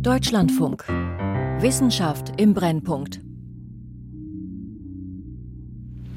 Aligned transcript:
Deutschlandfunk. 0.00 0.84
Wissenschaft 1.60 2.32
im 2.40 2.52
Brennpunkt. 2.52 3.20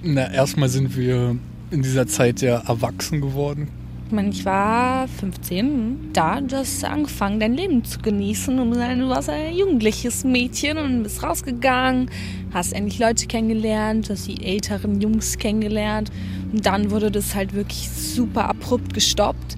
Na, 0.02 0.32
erstmal 0.32 0.70
sind 0.70 0.98
wir 0.98 1.38
in 1.72 1.82
dieser 1.82 2.08
Zeit 2.08 2.42
ja 2.42 2.60
erwachsen 2.68 3.22
geworden. 3.22 3.68
Ich 4.08 4.12
meine, 4.12 4.30
ich 4.30 4.46
war 4.46 5.08
15, 5.08 6.12
da 6.14 6.42
du 6.42 6.58
hast 6.58 6.84
angefangen, 6.86 7.40
dein 7.40 7.54
Leben 7.54 7.84
zu 7.84 8.00
genießen 8.00 8.58
und 8.58 8.72
du 8.72 9.10
warst 9.10 9.30
ein 9.30 9.54
jugendliches 9.54 10.24
Mädchen 10.24 10.78
und 10.78 11.04
bist 11.04 11.24
rausgegangen, 11.24 12.10
hast 12.54 12.74
endlich 12.74 13.00
Leute 13.00 13.28
kennengelernt, 13.28 14.10
hast 14.10 14.28
die 14.28 14.44
älteren 14.46 15.02
Jungs 15.02 15.38
kennengelernt 15.38 16.10
und 16.52 16.66
dann 16.66 16.90
wurde 16.90 17.12
das 17.12 17.36
halt 17.36 17.54
wirklich 17.54 17.90
super 17.90 18.50
abrupt 18.50 18.94
gestoppt. 18.94 19.58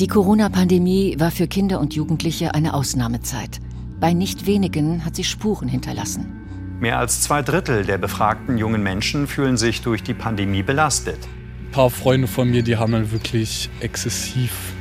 Die 0.00 0.06
Corona-Pandemie 0.06 1.16
war 1.18 1.30
für 1.30 1.46
Kinder 1.46 1.78
und 1.78 1.94
Jugendliche 1.94 2.54
eine 2.54 2.72
Ausnahmezeit. 2.72 3.60
Bei 4.00 4.14
nicht 4.14 4.46
wenigen 4.46 5.04
hat 5.04 5.14
sie 5.14 5.24
Spuren 5.24 5.68
hinterlassen. 5.68 6.80
Mehr 6.80 6.98
als 6.98 7.20
zwei 7.20 7.42
Drittel 7.42 7.84
der 7.84 7.98
befragten 7.98 8.56
jungen 8.56 8.82
Menschen 8.82 9.26
fühlen 9.26 9.58
sich 9.58 9.82
durch 9.82 10.02
die 10.02 10.14
Pandemie 10.14 10.62
belastet. 10.62 11.18
Ein 11.66 11.70
paar 11.72 11.90
Freunde 11.90 12.28
von 12.28 12.50
mir, 12.50 12.62
die 12.62 12.78
haben 12.78 12.92
dann 12.92 13.12
wirklich 13.12 13.68
exzessiv 13.80 14.72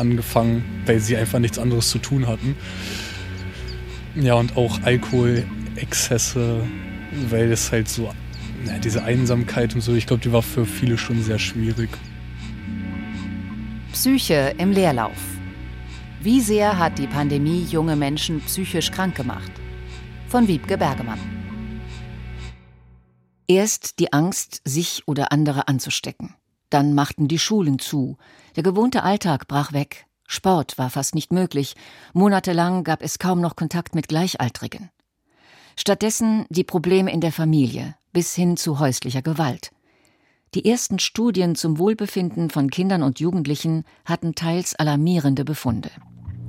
angefangen, 0.00 0.64
weil 0.84 0.98
sie 0.98 1.16
einfach 1.16 1.38
nichts 1.38 1.60
anderes 1.60 1.88
zu 1.88 2.00
tun 2.00 2.26
hatten. 2.26 2.56
Ja, 4.16 4.34
und 4.34 4.56
auch 4.56 4.82
Alkoholexzesse, 4.82 6.64
weil 7.30 7.52
es 7.52 7.70
halt 7.70 7.88
so, 7.88 8.12
na, 8.64 8.78
diese 8.78 9.04
Einsamkeit 9.04 9.76
und 9.76 9.80
so, 9.80 9.94
ich 9.94 10.08
glaube, 10.08 10.24
die 10.24 10.32
war 10.32 10.42
für 10.42 10.66
viele 10.66 10.98
schon 10.98 11.22
sehr 11.22 11.38
schwierig. 11.38 11.90
Psyche 13.96 14.54
im 14.58 14.72
Leerlauf. 14.72 15.38
Wie 16.20 16.42
sehr 16.42 16.78
hat 16.78 16.98
die 16.98 17.06
Pandemie 17.06 17.62
junge 17.62 17.96
Menschen 17.96 18.42
psychisch 18.42 18.90
krank 18.90 19.14
gemacht? 19.14 19.50
Von 20.28 20.46
Wiebke 20.48 20.76
Bergemann. 20.76 21.18
Erst 23.48 23.98
die 23.98 24.12
Angst, 24.12 24.60
sich 24.66 25.04
oder 25.06 25.32
andere 25.32 25.66
anzustecken. 25.66 26.34
Dann 26.68 26.94
machten 26.94 27.26
die 27.26 27.38
Schulen 27.38 27.78
zu. 27.78 28.18
Der 28.54 28.62
gewohnte 28.62 29.02
Alltag 29.02 29.48
brach 29.48 29.72
weg. 29.72 30.04
Sport 30.26 30.76
war 30.76 30.90
fast 30.90 31.14
nicht 31.14 31.32
möglich. 31.32 31.74
Monatelang 32.12 32.84
gab 32.84 33.00
es 33.00 33.18
kaum 33.18 33.40
noch 33.40 33.56
Kontakt 33.56 33.94
mit 33.94 34.08
Gleichaltrigen. 34.08 34.90
Stattdessen 35.74 36.44
die 36.50 36.64
Probleme 36.64 37.10
in 37.10 37.22
der 37.22 37.32
Familie 37.32 37.94
bis 38.12 38.34
hin 38.34 38.58
zu 38.58 38.78
häuslicher 38.78 39.22
Gewalt. 39.22 39.70
Die 40.54 40.70
ersten 40.70 40.98
Studien 40.98 41.54
zum 41.54 41.78
Wohlbefinden 41.78 42.50
von 42.50 42.70
Kindern 42.70 43.02
und 43.02 43.20
Jugendlichen 43.20 43.84
hatten 44.04 44.34
teils 44.34 44.74
alarmierende 44.74 45.44
Befunde. 45.44 45.90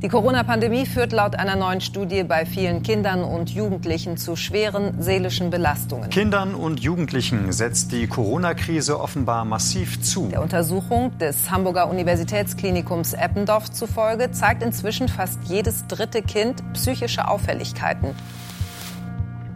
Die 0.04 0.10
Corona-Pandemie 0.10 0.86
führt 0.86 1.12
laut 1.12 1.36
einer 1.36 1.56
neuen 1.56 1.82
Studie 1.82 2.24
bei 2.24 2.46
vielen 2.46 2.84
Kindern 2.84 3.24
und 3.24 3.50
Jugendlichen 3.50 4.16
zu 4.16 4.36
schweren 4.36 5.02
seelischen 5.02 5.50
Belastungen. 5.50 6.12
Kindern 6.12 6.54
und 6.54 6.80
Jugendlichen 6.80 7.52
setzt 7.52 7.92
die 7.92 8.06
Corona-Krise 8.06 9.00
offenbar 9.00 9.44
massiv 9.44 10.00
zu. 10.04 10.28
Der 10.28 10.44
Untersuchung 10.44 11.18
des 11.18 11.50
Hamburger 11.50 11.90
Universitätsklinikums 11.90 13.14
Eppendorf 13.14 13.72
zufolge 13.72 14.30
zeigt 14.30 14.62
inzwischen 14.62 15.08
fast 15.08 15.40
jedes 15.46 15.88
dritte 15.88 16.22
Kind 16.22 16.62
psychische 16.74 17.28
Auffälligkeiten. 17.28 18.14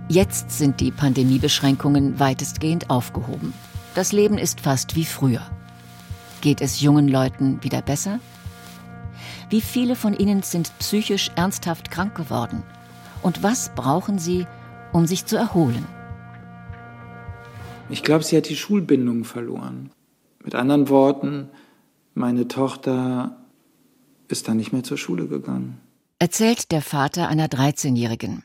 Jetzt 0.10 0.50
sind 0.58 0.80
die 0.80 0.90
Pandemiebeschränkungen 0.90 2.20
weitestgehend 2.20 2.90
aufgehoben. 2.90 3.54
Das 3.94 4.14
Leben 4.14 4.38
ist 4.38 4.62
fast 4.62 4.96
wie 4.96 5.06
früher. 5.06 5.42
Geht 6.40 6.62
es 6.62 6.80
jungen 6.80 7.08
Leuten 7.08 7.62
wieder 7.64 7.82
besser? 7.82 8.20
Wie 9.50 9.62
viele 9.62 9.96
von 9.96 10.14
ihnen 10.14 10.44
sind 10.44 10.72
psychisch 10.80 11.30
ernsthaft 11.36 11.92
krank 11.92 12.16
geworden? 12.16 12.64
Und 13.22 13.44
was 13.44 13.76
brauchen 13.76 14.18
sie, 14.18 14.48
um 14.94 15.06
sich 15.06 15.26
zu 15.26 15.36
erholen? 15.36 15.86
Ich 17.90 18.04
glaube, 18.04 18.24
sie 18.24 18.38
hat 18.38 18.48
die 18.48 18.56
Schulbindung 18.56 19.26
verloren. 19.26 19.92
Mit 20.44 20.56
anderen 20.56 20.88
Worten, 20.88 21.50
meine 22.14 22.48
Tochter 22.48 23.36
ist 24.30 24.48
dann 24.48 24.58
nicht 24.58 24.72
mehr 24.72 24.84
zur 24.84 24.98
Schule 24.98 25.28
gegangen. 25.28 25.78
Erzählt 26.18 26.72
der 26.72 26.82
Vater 26.82 27.28
einer 27.28 27.48
13-Jährigen. 27.48 28.44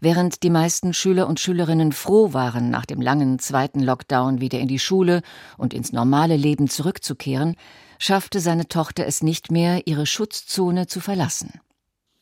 Während 0.00 0.42
die 0.42 0.50
meisten 0.50 0.94
Schüler 0.94 1.28
und 1.28 1.40
Schülerinnen 1.40 1.92
froh 1.92 2.32
waren, 2.32 2.70
nach 2.70 2.86
dem 2.86 3.00
langen 3.00 3.38
zweiten 3.38 3.80
Lockdown 3.80 4.40
wieder 4.40 4.58
in 4.58 4.68
die 4.68 4.78
Schule 4.78 5.22
und 5.56 5.74
ins 5.74 5.92
normale 5.92 6.36
Leben 6.36 6.68
zurückzukehren, 6.68 7.56
schaffte 7.98 8.40
seine 8.40 8.68
Tochter 8.68 9.06
es 9.06 9.22
nicht 9.22 9.50
mehr, 9.50 9.86
ihre 9.86 10.06
Schutzzone 10.06 10.86
zu 10.86 11.00
verlassen. 11.00 11.60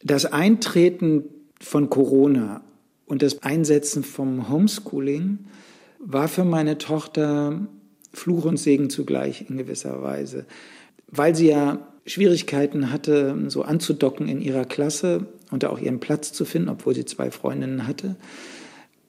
Das 0.02 0.26
Eintreten 0.26 1.24
von 1.60 1.90
Corona 1.90 2.62
und 3.06 3.22
das 3.22 3.42
Einsetzen 3.42 4.04
vom 4.04 4.48
Homeschooling 4.48 5.46
war 5.98 6.28
für 6.28 6.44
meine 6.44 6.78
Tochter 6.78 7.66
Fluch 8.12 8.44
und 8.44 8.56
Segen 8.56 8.90
zugleich 8.90 9.48
in 9.48 9.56
gewisser 9.58 10.02
Weise, 10.02 10.46
weil 11.08 11.34
sie 11.34 11.48
ja 11.48 11.86
Schwierigkeiten 12.06 12.92
hatte, 12.92 13.36
so 13.48 13.62
anzudocken 13.62 14.28
in 14.28 14.40
ihrer 14.40 14.64
Klasse 14.64 15.26
und 15.50 15.64
auch 15.64 15.78
ihren 15.78 16.00
Platz 16.00 16.32
zu 16.32 16.44
finden, 16.44 16.68
obwohl 16.68 16.94
sie 16.94 17.04
zwei 17.04 17.30
Freundinnen 17.30 17.86
hatte, 17.86 18.16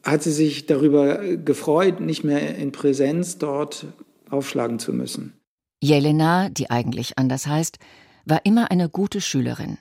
hat 0.04 0.24
sie 0.24 0.32
sich 0.32 0.66
darüber 0.66 1.38
gefreut, 1.38 2.00
nicht 2.00 2.24
mehr 2.24 2.56
in 2.56 2.72
Präsenz 2.72 3.38
dort 3.38 3.86
aufschlagen 4.30 4.80
zu 4.80 4.94
müssen. 4.94 5.34
Jelena, 5.82 6.50
die 6.50 6.70
eigentlich 6.70 7.18
anders 7.18 7.48
heißt, 7.48 7.78
war 8.26 8.42
immer 8.46 8.72
eine 8.72 8.90
gute 8.90 9.22
Schülerin. 9.22 9.78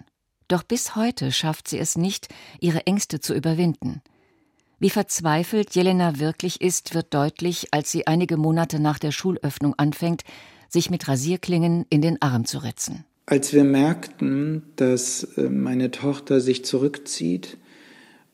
Doch 0.49 0.63
bis 0.63 0.95
heute 0.95 1.33
schafft 1.33 1.69
sie 1.69 1.79
es 1.79 1.97
nicht, 1.97 2.29
ihre 2.61 2.87
Ängste 2.87 3.21
zu 3.21 3.35
überwinden. 3.35 4.03
Wie 4.79 4.91
verzweifelt 4.91 5.75
Jelena 5.75 6.19
wirklich 6.19 6.61
ist, 6.61 6.95
wird 6.95 7.15
deutlich, 7.15 7.69
als 7.73 7.91
sie 7.91 8.07
einige 8.07 8.37
Monate 8.37 8.79
nach 8.79 8.99
der 8.99 9.11
Schulöffnung 9.11 9.75
anfängt, 9.79 10.23
sich 10.69 10.91
mit 10.91 11.09
Rasierklingen 11.09 11.87
in 11.89 12.03
den 12.03 12.21
Arm 12.21 12.45
zu 12.45 12.59
ritzen. 12.59 13.05
Als 13.29 13.53
wir 13.53 13.65
merkten, 13.65 14.63
dass 14.77 15.25
äh, 15.37 15.51
meine 15.51 15.91
Tochter 15.91 16.41
sich 16.41 16.65
zurückzieht 16.65 17.57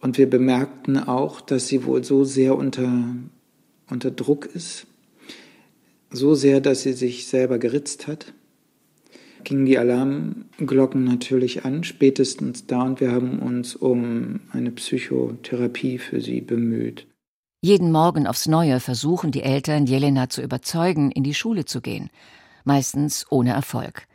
und 0.01 0.19
wir 0.19 0.29
bemerkten 0.29 0.99
auch, 0.99 1.41
dass 1.41 1.67
sie 1.67 1.87
wohl 1.87 2.05
so 2.05 2.25
sehr 2.25 2.57
unter, 2.57 3.07
unter 3.89 4.11
Druck 4.11 4.45
ist, 4.45 4.87
so 6.11 6.35
sehr, 6.35 6.61
dass 6.61 6.83
sie 6.83 6.93
sich 6.93 7.27
selber 7.27 7.59
geritzt 7.59 8.07
hat, 8.07 8.35
gingen 9.45 9.65
die 9.65 9.79
Alarmglocken 9.79 11.05
natürlich 11.05 11.65
an, 11.65 11.85
spätestens 11.85 12.67
da, 12.67 12.83
und 12.83 13.01
wir 13.01 13.13
haben 13.13 13.39
uns 13.39 13.75
um 13.75 14.41
eine 14.53 14.73
Psychotherapie 14.73 15.97
für 15.97 16.21
sie 16.21 16.43
bemüht. 16.43 17.07
Jeden 17.63 17.93
Morgen 17.93 18.27
aufs 18.27 18.47
Neue 18.47 18.79
versuchen 18.79 19.31
die 19.31 19.43
Eltern, 19.43 19.87
Jelena 19.87 20.29
zu 20.29 20.43
überzeugen, 20.43 21.11
in 21.11 21.25
die 21.25 21.35
Schule 21.35 21.65
zu 21.65 21.81
gehen, 21.81 22.11
meistens 22.65 23.25
ohne 23.31 23.53
Erfolg. 23.53 24.07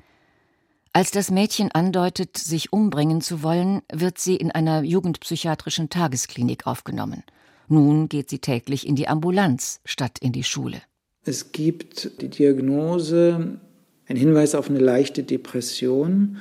Als 0.97 1.11
das 1.11 1.29
Mädchen 1.29 1.71
andeutet, 1.71 2.39
sich 2.39 2.73
umbringen 2.73 3.21
zu 3.21 3.43
wollen, 3.43 3.83
wird 3.93 4.17
sie 4.17 4.35
in 4.35 4.49
einer 4.49 4.81
jugendpsychiatrischen 4.81 5.89
Tagesklinik 5.89 6.65
aufgenommen. 6.65 7.21
Nun 7.67 8.09
geht 8.09 8.31
sie 8.31 8.39
täglich 8.39 8.87
in 8.87 8.95
die 8.95 9.07
Ambulanz 9.07 9.79
statt 9.85 10.17
in 10.19 10.31
die 10.31 10.43
Schule. 10.43 10.81
Es 11.23 11.51
gibt 11.51 12.19
die 12.19 12.29
Diagnose, 12.29 13.59
ein 14.07 14.15
Hinweis 14.15 14.55
auf 14.55 14.71
eine 14.71 14.79
leichte 14.79 15.21
Depression 15.21 16.37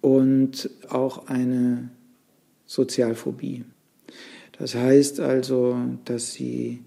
und 0.00 0.68
auch 0.88 1.28
eine 1.28 1.90
Sozialphobie. 2.66 3.64
Das 4.58 4.74
heißt 4.74 5.20
also, 5.20 5.76
dass 6.04 6.32
sie 6.32 6.82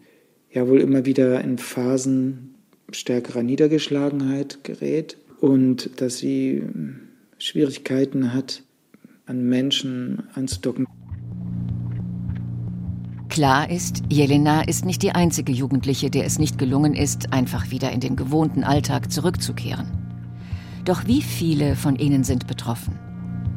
ja 0.52 0.68
wohl 0.68 0.82
immer 0.82 1.06
wieder 1.06 1.40
in 1.40 1.58
Phasen 1.58 2.56
stärkerer 2.92 3.44
Niedergeschlagenheit 3.44 4.66
gerät 4.66 5.16
und 5.40 6.02
dass 6.02 6.18
sie 6.18 6.64
Schwierigkeiten 7.44 8.34
hat, 8.34 8.64
an 9.26 9.44
Menschen 9.44 10.24
anzudocken. 10.34 10.88
Klar 13.28 13.70
ist, 13.70 14.04
Jelena 14.10 14.62
ist 14.62 14.86
nicht 14.86 15.02
die 15.02 15.12
einzige 15.12 15.52
Jugendliche, 15.52 16.10
der 16.10 16.26
es 16.26 16.40
nicht 16.40 16.58
gelungen 16.58 16.94
ist, 16.94 17.34
einfach 17.34 17.70
wieder 17.70 17.92
in 17.92 18.00
den 18.00 18.16
gewohnten 18.16 18.64
Alltag 18.64 19.12
zurückzukehren. 19.12 19.92
Doch 20.86 21.06
wie 21.06 21.22
viele 21.22 21.76
von 21.76 21.98
ihnen 21.98 22.24
sind 22.24 22.48
betroffen? 22.48 22.98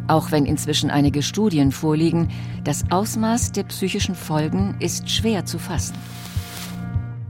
Auch 0.09 0.33
wenn 0.33 0.47
inzwischen 0.47 0.91
einige 0.91 1.23
Studien 1.23 1.71
vorliegen, 1.71 2.29
das 2.65 2.91
Ausmaß 2.91 3.53
der 3.53 3.65
psychischen 3.65 4.17
Folgen 4.17 4.77
ist 4.81 5.09
schwer 5.11 5.44
zu 5.44 5.61
fassen. 5.61 5.94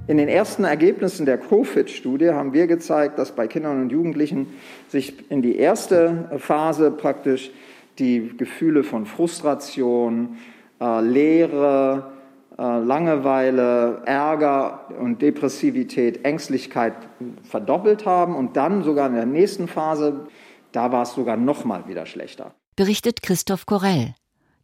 In 0.09 0.19
den 0.19 0.29
ersten 0.29 0.63
Ergebnissen 0.63 1.27
der 1.27 1.37
COFID-Studie 1.37 2.31
haben 2.31 2.53
wir 2.53 2.69
gezeigt, 2.69 3.19
dass 3.19 3.33
bei 3.33 3.49
Kindern 3.49 3.83
und 3.83 3.91
Jugendlichen 3.91 4.47
sich 4.89 5.31
in 5.31 5.43
die 5.43 5.57
erste 5.57 6.31
Phase 6.39 6.93
praktisch 6.93 7.51
die 7.99 8.37
Gefühle 8.37 8.85
von 8.85 9.07
Frustration, 9.07 10.37
äh, 10.81 11.01
Leere, 11.01 12.13
äh, 12.57 12.63
Langeweile, 12.63 14.03
Ärger 14.05 14.89
und 15.01 15.23
Depressivität, 15.23 16.25
Ängstlichkeit 16.25 16.95
verdoppelt 17.43 18.07
haben 18.07 18.37
und 18.37 18.57
dann 18.57 18.85
sogar 18.85 19.09
in 19.09 19.15
der 19.15 19.27
nächsten 19.27 19.67
Phase, 19.67 20.29
da 20.71 20.93
war 20.93 21.03
es 21.03 21.15
sogar 21.15 21.37
noch 21.37 21.65
mal 21.65 21.89
wieder 21.89 22.07
schlechter. 22.07 22.55
Berichtet 22.77 23.23
Christoph 23.23 23.67
Korell. 23.67 24.15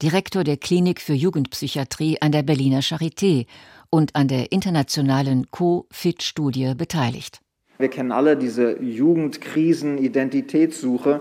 Direktor 0.02 0.42
der 0.42 0.56
Klinik 0.56 1.00
für 1.00 1.14
Jugendpsychiatrie 1.14 2.18
an 2.20 2.32
der 2.32 2.42
Berliner 2.42 2.80
Charité 2.80 3.46
und 3.92 4.16
an 4.16 4.26
der 4.26 4.52
internationalen 4.52 5.50
Co-Fit-Studie 5.50 6.74
beteiligt. 6.74 7.40
Wir 7.78 7.88
kennen 7.88 8.12
alle 8.12 8.36
diese 8.36 8.80
Jugendkrisen, 8.82 9.98
Identitätssuche, 9.98 11.20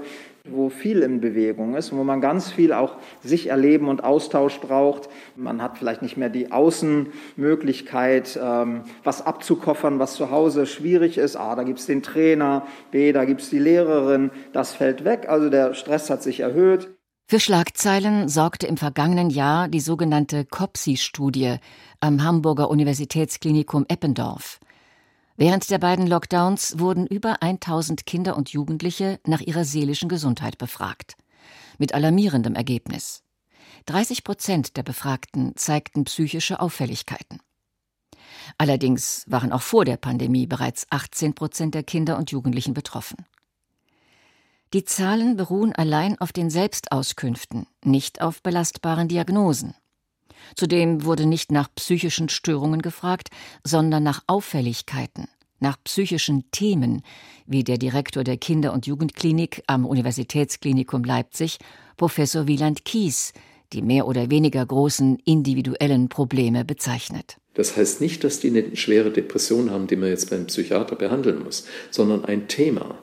wo 0.49 0.69
viel 0.69 1.01
in 1.01 1.19
Bewegung 1.19 1.75
ist, 1.75 1.91
wo 1.91 2.03
man 2.03 2.21
ganz 2.21 2.51
viel 2.51 2.71
auch 2.71 2.95
sich 3.21 3.47
erleben 3.47 3.89
und 3.89 4.03
Austausch 4.03 4.59
braucht. 4.59 5.09
Man 5.35 5.61
hat 5.61 5.77
vielleicht 5.77 6.01
nicht 6.01 6.17
mehr 6.17 6.29
die 6.29 6.51
Außenmöglichkeit, 6.51 8.39
ähm, 8.41 8.83
was 9.03 9.25
abzukoffern, 9.25 9.99
was 9.99 10.13
zu 10.13 10.31
Hause 10.31 10.65
schwierig 10.65 11.17
ist. 11.17 11.35
A, 11.35 11.55
da 11.55 11.63
gibt 11.63 11.79
es 11.79 11.85
den 11.85 12.01
Trainer, 12.01 12.65
B, 12.91 13.11
da 13.11 13.25
gibt 13.25 13.41
es 13.41 13.49
die 13.49 13.59
Lehrerin. 13.59 14.31
Das 14.53 14.73
fällt 14.73 15.03
weg, 15.03 15.27
also 15.27 15.49
der 15.49 15.73
Stress 15.73 16.09
hat 16.09 16.23
sich 16.23 16.39
erhöht. 16.39 16.89
Für 17.31 17.39
Schlagzeilen 17.39 18.27
sorgte 18.27 18.67
im 18.67 18.75
vergangenen 18.75 19.29
Jahr 19.29 19.69
die 19.69 19.79
sogenannte 19.79 20.43
COPSI-Studie 20.43 21.59
am 22.01 22.23
Hamburger 22.23 22.69
Universitätsklinikum 22.69 23.85
Eppendorf. 23.87 24.59
Während 25.37 25.69
der 25.69 25.77
beiden 25.77 26.07
Lockdowns 26.07 26.79
wurden 26.79 27.05
über 27.07 27.41
1000 27.41 28.05
Kinder 28.05 28.35
und 28.35 28.49
Jugendliche 28.49 29.19
nach 29.25 29.39
ihrer 29.39 29.63
seelischen 29.63 30.09
Gesundheit 30.09 30.57
befragt. 30.57 31.15
Mit 31.77 31.93
alarmierendem 31.93 32.55
Ergebnis. 32.55 33.23
30 33.85 34.23
Prozent 34.23 34.77
der 34.77 34.83
Befragten 34.83 35.55
zeigten 35.55 36.03
psychische 36.05 36.59
Auffälligkeiten. 36.59 37.39
Allerdings 38.57 39.23
waren 39.27 39.51
auch 39.51 39.61
vor 39.61 39.85
der 39.85 39.97
Pandemie 39.97 40.47
bereits 40.47 40.87
18 40.89 41.35
Prozent 41.35 41.75
der 41.75 41.83
Kinder 41.83 42.17
und 42.17 42.31
Jugendlichen 42.31 42.73
betroffen. 42.73 43.25
Die 44.73 44.85
Zahlen 44.85 45.35
beruhen 45.35 45.73
allein 45.73 46.19
auf 46.19 46.31
den 46.31 46.49
Selbstauskünften, 46.49 47.67
nicht 47.83 48.21
auf 48.21 48.41
belastbaren 48.41 49.07
Diagnosen. 49.07 49.75
Zudem 50.55 51.05
wurde 51.05 51.25
nicht 51.25 51.51
nach 51.51 51.69
psychischen 51.75 52.29
Störungen 52.29 52.81
gefragt, 52.81 53.29
sondern 53.63 54.03
nach 54.03 54.23
Auffälligkeiten, 54.27 55.27
nach 55.59 55.77
psychischen 55.83 56.49
Themen, 56.51 57.01
wie 57.45 57.63
der 57.63 57.77
Direktor 57.77 58.23
der 58.23 58.37
Kinder- 58.37 58.73
und 58.73 58.87
Jugendklinik 58.87 59.63
am 59.67 59.85
Universitätsklinikum 59.85 61.03
Leipzig, 61.03 61.57
Professor 61.97 62.47
Wieland 62.47 62.85
Kies, 62.85 63.33
die 63.73 63.81
mehr 63.81 64.07
oder 64.07 64.29
weniger 64.29 64.65
großen 64.65 65.17
individuellen 65.25 66.09
Probleme 66.09 66.65
bezeichnet. 66.65 67.37
Das 67.53 67.75
heißt 67.75 68.01
nicht, 68.01 68.23
dass 68.23 68.39
die 68.39 68.47
eine 68.47 68.75
schwere 68.75 69.11
Depression 69.11 69.71
haben, 69.71 69.87
die 69.87 69.97
man 69.97 70.09
jetzt 70.09 70.29
beim 70.29 70.47
Psychiater 70.47 70.95
behandeln 70.95 71.43
muss, 71.43 71.65
sondern 71.89 72.23
ein 72.25 72.47
Thema 72.47 72.97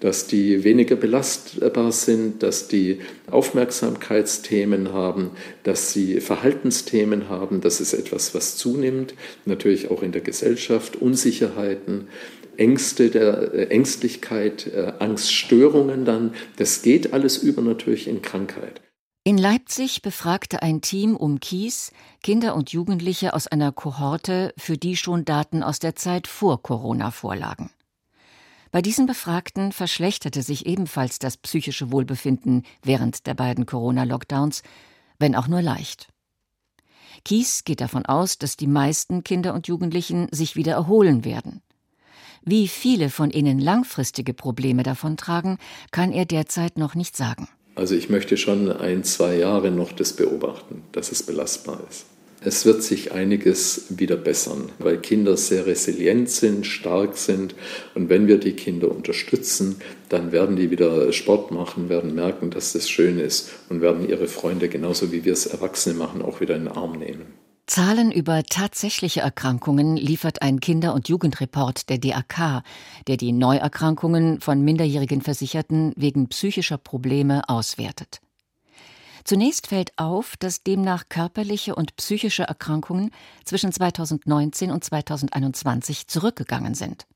dass 0.00 0.26
die 0.26 0.64
weniger 0.64 0.96
belastbar 0.96 1.92
sind, 1.92 2.42
dass 2.42 2.68
die 2.68 3.00
Aufmerksamkeitsthemen 3.30 4.92
haben, 4.92 5.30
dass 5.62 5.92
sie 5.92 6.20
Verhaltensthemen 6.20 7.28
haben. 7.28 7.60
Das 7.60 7.80
ist 7.80 7.92
etwas, 7.92 8.34
was 8.34 8.56
zunimmt, 8.56 9.14
natürlich 9.44 9.90
auch 9.90 10.02
in 10.02 10.12
der 10.12 10.22
Gesellschaft, 10.22 10.96
Unsicherheiten. 10.96 12.08
Ängste 12.56 13.08
der 13.08 13.54
äh, 13.54 13.66
Ängstlichkeit, 13.68 14.66
äh, 14.66 14.92
Angststörungen 14.98 16.04
dann, 16.04 16.34
das 16.56 16.82
geht 16.82 17.14
alles 17.14 17.38
über 17.38 17.62
natürlich 17.62 18.06
in 18.06 18.20
Krankheit. 18.20 18.82
In 19.22 19.38
Leipzig 19.38 20.02
befragte 20.02 20.62
ein 20.62 20.80
Team 20.80 21.14
um 21.14 21.40
Kies 21.40 21.92
Kinder 22.22 22.54
und 22.54 22.72
Jugendliche 22.72 23.34
aus 23.34 23.46
einer 23.46 23.70
Kohorte, 23.70 24.52
für 24.58 24.76
die 24.76 24.96
schon 24.96 25.24
Daten 25.24 25.62
aus 25.62 25.78
der 25.78 25.94
Zeit 25.94 26.26
vor 26.26 26.62
Corona 26.62 27.10
vorlagen. 27.10 27.70
Bei 28.72 28.82
diesen 28.82 29.06
Befragten 29.06 29.72
verschlechterte 29.72 30.42
sich 30.42 30.66
ebenfalls 30.66 31.18
das 31.18 31.36
psychische 31.36 31.90
Wohlbefinden 31.90 32.64
während 32.82 33.26
der 33.26 33.34
beiden 33.34 33.66
Corona-Lockdowns, 33.66 34.62
wenn 35.18 35.34
auch 35.34 35.48
nur 35.48 35.60
leicht. 35.60 36.08
Kies 37.24 37.64
geht 37.64 37.80
davon 37.80 38.06
aus, 38.06 38.38
dass 38.38 38.56
die 38.56 38.68
meisten 38.68 39.24
Kinder 39.24 39.54
und 39.54 39.66
Jugendlichen 39.66 40.28
sich 40.30 40.56
wieder 40.56 40.72
erholen 40.72 41.24
werden. 41.24 41.62
Wie 42.42 42.68
viele 42.68 43.10
von 43.10 43.30
ihnen 43.30 43.58
langfristige 43.58 44.32
Probleme 44.34 44.82
davontragen, 44.82 45.58
kann 45.90 46.12
er 46.12 46.24
derzeit 46.24 46.78
noch 46.78 46.94
nicht 46.94 47.16
sagen. 47.16 47.48
Also 47.74 47.94
ich 47.94 48.08
möchte 48.08 48.36
schon 48.36 48.70
ein, 48.72 49.04
zwei 49.04 49.36
Jahre 49.36 49.70
noch 49.70 49.92
das 49.92 50.14
beobachten, 50.14 50.82
dass 50.92 51.12
es 51.12 51.24
belastbar 51.24 51.80
ist. 51.88 52.06
Es 52.42 52.64
wird 52.64 52.82
sich 52.82 53.12
einiges 53.12 53.84
wieder 53.90 54.16
bessern, 54.16 54.70
weil 54.78 54.96
Kinder 54.96 55.36
sehr 55.36 55.66
resilient 55.66 56.30
sind, 56.30 56.66
stark 56.66 57.18
sind. 57.18 57.54
Und 57.94 58.08
wenn 58.08 58.28
wir 58.28 58.38
die 58.38 58.52
Kinder 58.52 58.90
unterstützen, 58.90 59.76
dann 60.08 60.32
werden 60.32 60.56
die 60.56 60.70
wieder 60.70 61.12
Sport 61.12 61.50
machen, 61.50 61.90
werden 61.90 62.14
merken, 62.14 62.50
dass 62.50 62.72
das 62.72 62.88
schön 62.88 63.18
ist 63.18 63.50
und 63.68 63.82
werden 63.82 64.08
ihre 64.08 64.26
Freunde, 64.26 64.70
genauso 64.70 65.12
wie 65.12 65.26
wir 65.26 65.34
es 65.34 65.44
Erwachsene 65.44 65.96
machen, 65.96 66.22
auch 66.22 66.40
wieder 66.40 66.56
in 66.56 66.64
den 66.64 66.72
Arm 66.72 66.98
nehmen. 66.98 67.26
Zahlen 67.66 68.10
über 68.10 68.42
tatsächliche 68.42 69.20
Erkrankungen 69.20 69.96
liefert 69.96 70.40
ein 70.40 70.60
Kinder- 70.60 70.94
und 70.94 71.08
Jugendreport 71.08 71.88
der 71.90 71.98
DAK, 71.98 72.64
der 73.06 73.16
die 73.18 73.32
Neuerkrankungen 73.32 74.40
von 74.40 74.62
minderjährigen 74.62 75.20
Versicherten 75.20 75.92
wegen 75.94 76.28
psychischer 76.28 76.78
Probleme 76.78 77.48
auswertet. 77.48 78.20
Zunächst 79.24 79.66
fällt 79.66 79.96
auf, 79.98 80.36
dass 80.36 80.62
demnach 80.62 81.08
körperliche 81.08 81.74
und 81.74 81.96
psychische 81.96 82.44
Erkrankungen 82.44 83.10
zwischen 83.44 83.72
2019 83.72 84.70
und 84.70 84.84
2021 84.84 86.06
zurückgegangen 86.06 86.74
sind. 86.74 87.06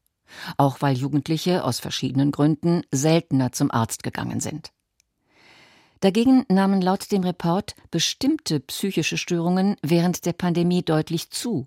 Auch 0.57 0.81
weil 0.81 0.97
Jugendliche 0.97 1.65
aus 1.65 1.81
verschiedenen 1.81 2.33
Gründen 2.33 2.83
seltener 2.91 3.53
zum 3.53 3.71
Arzt 3.71 4.03
gegangen 4.03 4.41
sind. 4.41 4.71
Dagegen 6.01 6.45
nahmen 6.49 6.83
laut 6.83 7.11
dem 7.13 7.23
Report 7.23 7.75
bestimmte 7.91 8.61
psychische 8.61 9.17
Störungen 9.17 9.77
während 9.81 10.27
der 10.27 10.35
Pandemie 10.35 10.83
deutlich 10.83 11.31
zu. 11.31 11.67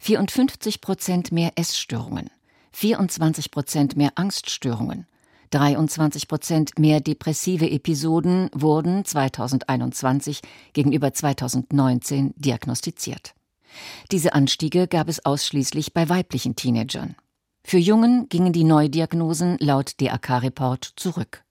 54 0.00 0.80
Prozent 0.80 1.32
mehr 1.32 1.52
Essstörungen, 1.56 2.30
24 2.72 3.50
Prozent 3.50 3.96
mehr 3.96 4.12
Angststörungen, 4.16 5.06
23 5.50 6.28
Prozent 6.28 6.78
mehr 6.78 7.00
depressive 7.00 7.70
Episoden 7.70 8.50
wurden 8.54 9.04
2021 9.04 10.40
gegenüber 10.72 11.12
2019 11.12 12.34
diagnostiziert. 12.36 13.34
Diese 14.10 14.32
Anstiege 14.32 14.88
gab 14.88 15.08
es 15.08 15.24
ausschließlich 15.24 15.92
bei 15.92 16.08
weiblichen 16.08 16.56
Teenagern. 16.56 17.16
Für 17.62 17.78
Jungen 17.78 18.28
gingen 18.28 18.52
die 18.52 18.64
Neudiagnosen 18.64 19.56
laut 19.58 20.00
DAK-Report 20.00 20.92
zurück. 20.96 21.44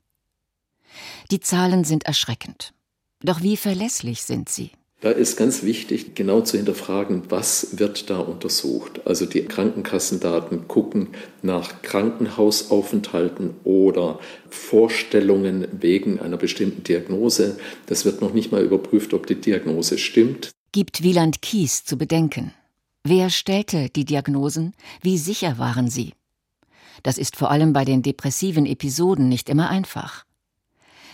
Die 1.31 1.39
Zahlen 1.39 1.83
sind 1.83 2.05
erschreckend. 2.05 2.73
Doch 3.21 3.41
wie 3.41 3.57
verlässlich 3.57 4.23
sind 4.23 4.49
sie? 4.49 4.71
Da 5.01 5.11
ist 5.11 5.37
ganz 5.37 5.63
wichtig, 5.63 6.13
genau 6.13 6.41
zu 6.41 6.57
hinterfragen, 6.57 7.23
was 7.29 7.79
wird 7.79 8.09
da 8.09 8.19
untersucht. 8.19 8.99
Also 9.05 9.25
die 9.25 9.43
Krankenkassendaten 9.43 10.67
gucken 10.67 11.07
nach 11.41 11.81
Krankenhausaufenthalten 11.83 13.51
oder 13.63 14.19
Vorstellungen 14.49 15.67
wegen 15.71 16.19
einer 16.19 16.35
bestimmten 16.35 16.83
Diagnose. 16.83 17.57
Das 17.85 18.03
wird 18.03 18.19
noch 18.19 18.33
nicht 18.33 18.51
mal 18.51 18.61
überprüft, 18.61 19.13
ob 19.13 19.25
die 19.25 19.39
Diagnose 19.39 19.97
stimmt. 19.97 20.51
Gibt 20.73 21.01
Wieland 21.01 21.41
Kies 21.41 21.85
zu 21.85 21.97
bedenken. 21.97 22.53
Wer 23.05 23.29
stellte 23.29 23.89
die 23.89 24.03
Diagnosen? 24.03 24.73
Wie 25.01 25.17
sicher 25.17 25.57
waren 25.57 25.89
sie? 25.89 26.11
Das 27.03 27.17
ist 27.17 27.37
vor 27.37 27.51
allem 27.51 27.71
bei 27.71 27.85
den 27.85 28.01
depressiven 28.01 28.65
Episoden 28.65 29.29
nicht 29.29 29.47
immer 29.47 29.69
einfach. 29.69 30.25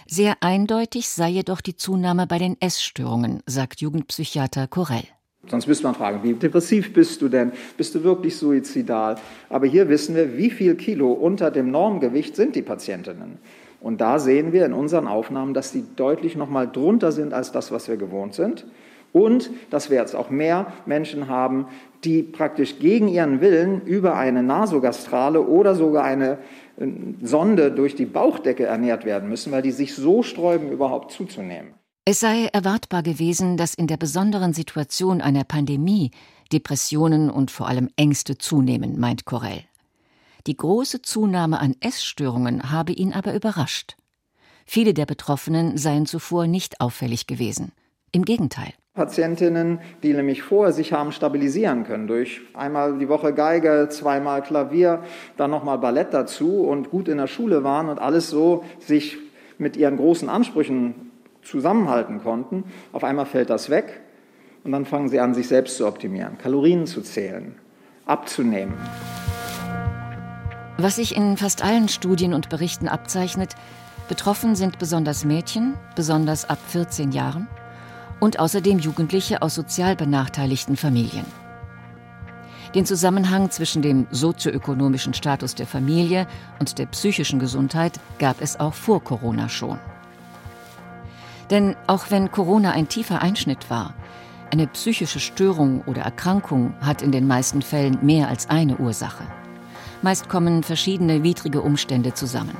Sehr 0.08 0.36
eindeutig 0.42 1.10
sei 1.10 1.30
jedoch 1.30 1.62
die 1.62 1.76
Zunahme 1.76 2.28
bei 2.28 2.38
den 2.38 2.58
Essstörungen, 2.60 3.42
sagt 3.48 3.82
Jugendpsychiater 3.82 4.68
Korell. 4.68 5.06
Sonst 5.50 5.66
müsste 5.66 5.86
man 5.86 5.96
fragen, 5.96 6.22
wie 6.22 6.34
depressiv 6.34 6.94
bist 6.94 7.24
du 7.24 7.28
denn? 7.28 7.52
Bist 7.76 7.96
du 7.96 8.04
wirklich 8.04 8.38
suizidal? 8.38 9.16
Aber 9.50 9.66
hier 9.66 9.90
wissen 9.90 10.16
wir, 10.16 10.38
wie 10.38 10.52
viel 10.52 10.76
Kilo 10.76 11.12
unter 11.12 11.50
dem 11.50 11.72
Normgewicht 11.72 12.36
sind 12.36 12.56
die 12.56 12.62
Patientinnen. 12.62 13.40
Und 13.82 14.00
da 14.00 14.20
sehen 14.20 14.54
wir 14.54 14.66
in 14.68 14.74
unseren 14.74 15.08
Aufnahmen, 15.08 15.56
dass 15.56 15.72
sie 15.72 15.86
deutlich 15.96 16.36
noch 16.36 16.50
mal 16.50 16.68
drunter 16.68 17.12
sind 17.12 17.34
als 17.34 17.52
das, 17.52 17.72
was 17.72 17.88
wir 17.88 17.98
gewohnt 17.98 18.36
sind. 18.36 18.66
Und 19.12 19.50
dass 19.72 19.90
wir 19.90 19.98
jetzt 19.98 20.16
auch 20.16 20.30
mehr 20.30 20.74
Menschen 20.86 21.30
haben, 21.30 21.68
die 22.04 22.22
praktisch 22.22 22.78
gegen 22.80 23.08
ihren 23.08 23.42
Willen 23.42 23.82
über 23.86 24.16
eine 24.16 24.44
Nasogastrale 24.44 25.42
oder 25.42 25.74
sogar 25.74 26.04
eine 26.04 26.38
Sonde 27.22 27.72
durch 27.72 27.96
die 27.96 28.06
Bauchdecke 28.06 28.66
ernährt 28.66 29.06
werden 29.06 29.30
müssen, 29.30 29.52
weil 29.52 29.62
die 29.62 29.72
sich 29.72 29.96
so 29.96 30.24
sträuben, 30.24 30.72
überhaupt 30.72 31.12
zuzunehmen. 31.12 31.74
Es 32.06 32.20
sei 32.20 32.46
erwartbar 32.54 33.02
gewesen, 33.02 33.58
dass 33.58 33.74
in 33.74 33.88
der 33.88 33.98
besonderen 33.98 34.54
Situation 34.54 35.22
einer 35.22 35.44
Pandemie 35.44 36.12
Depressionen 36.52 37.32
und 37.32 37.50
vor 37.50 37.68
allem 37.68 37.90
Ängste 37.96 38.38
zunehmen, 38.38 39.00
meint 39.00 39.26
Corell. 39.26 39.64
Die 40.46 40.56
große 40.56 41.02
Zunahme 41.02 41.60
an 41.60 41.76
Essstörungen 41.80 42.72
habe 42.72 42.94
ihn 42.94 43.14
aber 43.14 43.34
überrascht. 43.34 43.98
Viele 44.66 44.94
der 44.94 45.08
Betroffenen 45.08 45.78
seien 45.78 46.06
zuvor 46.06 46.46
nicht 46.46 46.82
auffällig 46.82 47.26
gewesen. 47.26 47.72
Im 48.12 48.26
Gegenteil. 48.26 48.74
Patientinnen, 48.96 49.80
die 50.04 50.14
nämlich 50.14 50.42
vorher 50.42 50.72
sich 50.72 50.94
haben 50.94 51.12
stabilisieren 51.12 51.84
können 51.84 52.08
durch 52.08 52.42
einmal 52.54 52.98
die 52.98 53.10
Woche 53.10 53.34
Geige, 53.34 53.88
zweimal 53.90 54.42
Klavier, 54.42 55.04
dann 55.36 55.52
nochmal 55.52 55.78
Ballett 55.78 56.14
dazu 56.14 56.62
und 56.62 56.90
gut 56.90 57.10
in 57.10 57.18
der 57.18 57.28
Schule 57.28 57.66
waren 57.66 57.90
und 57.90 58.00
alles 58.00 58.30
so 58.30 58.64
sich 58.80 59.18
mit 59.58 59.76
ihren 59.76 59.98
großen 59.98 60.30
Ansprüchen 60.30 61.12
zusammenhalten 61.44 62.24
konnten. 62.24 62.64
Auf 62.94 63.04
einmal 63.04 63.26
fällt 63.26 63.50
das 63.50 63.70
weg 63.70 64.00
und 64.64 64.72
dann 64.72 64.86
fangen 64.86 65.10
sie 65.10 65.20
an, 65.20 65.34
sich 65.34 65.50
selbst 65.50 65.76
zu 65.76 65.86
optimieren, 65.88 66.38
Kalorien 66.38 66.88
zu 66.88 67.02
zählen, 67.02 67.56
abzunehmen. 68.06 68.76
Was 70.78 70.96
sich 70.96 71.18
in 71.18 71.36
fast 71.36 71.66
allen 71.66 71.90
Studien 71.90 72.34
und 72.34 72.50
Berichten 72.50 72.88
abzeichnet, 72.88 73.56
betroffen 74.08 74.56
sind 74.56 74.80
besonders 74.80 75.26
Mädchen, 75.26 75.74
besonders 75.98 76.50
ab 76.50 76.60
14 76.70 77.12
Jahren 77.12 77.50
und 78.26 78.40
außerdem 78.40 78.80
Jugendliche 78.80 79.44
aus 79.44 79.54
sozial 79.54 79.96
benachteiligten 79.96 80.78
Familien. 80.78 81.28
Den 82.74 82.84
Zusammenhang 82.84 83.52
zwischen 83.52 83.84
dem 83.84 84.08
sozioökonomischen 84.10 85.14
Status 85.14 85.54
der 85.54 85.68
Familie 85.68 86.26
und 86.60 86.80
der 86.80 86.88
psychischen 86.88 87.38
Gesundheit 87.38 88.00
gab 88.18 88.42
es 88.42 88.60
auch 88.60 88.74
vor 88.74 89.04
Corona 89.04 89.48
schon. 89.48 89.78
Denn 91.52 91.76
auch 91.86 92.10
wenn 92.10 92.32
Corona 92.32 92.72
ein 92.72 92.88
tiefer 92.88 93.22
Einschnitt 93.22 93.70
war, 93.70 93.94
eine 94.52 94.66
psychische 94.66 95.20
Störung 95.20 95.84
oder 95.86 96.02
Erkrankung 96.02 96.74
hat 96.82 97.04
in 97.04 97.12
den 97.12 97.28
meisten 97.28 97.62
Fällen 97.62 98.00
mehr 98.02 98.28
als 98.28 98.50
eine 98.50 98.78
Ursache. 98.78 99.26
Meist 100.02 100.30
kommen 100.30 100.64
verschiedene 100.64 101.22
widrige 101.22 101.62
Umstände 101.62 102.16
zusammen. 102.16 102.58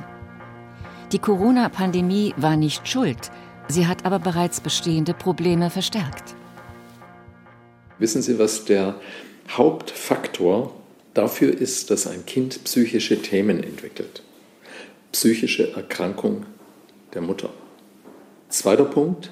Die 1.10 1.18
Corona-Pandemie 1.18 2.34
war 2.36 2.56
nicht 2.56 2.86
schuld, 2.86 3.32
sie 3.68 3.86
hat 3.86 4.04
aber 4.04 4.18
bereits 4.18 4.60
bestehende 4.60 5.14
Probleme 5.14 5.70
verstärkt. 5.70 6.34
Wissen 7.98 8.22
Sie, 8.22 8.38
was 8.38 8.64
der 8.64 9.00
Hauptfaktor 9.48 10.74
dafür 11.14 11.58
ist, 11.58 11.90
dass 11.90 12.06
ein 12.06 12.26
Kind 12.26 12.62
psychische 12.64 13.22
Themen 13.22 13.62
entwickelt? 13.62 14.22
Psychische 15.12 15.72
Erkrankung 15.72 16.44
der 17.14 17.22
Mutter. 17.22 17.50
Zweiter 18.48 18.84
Punkt, 18.84 19.30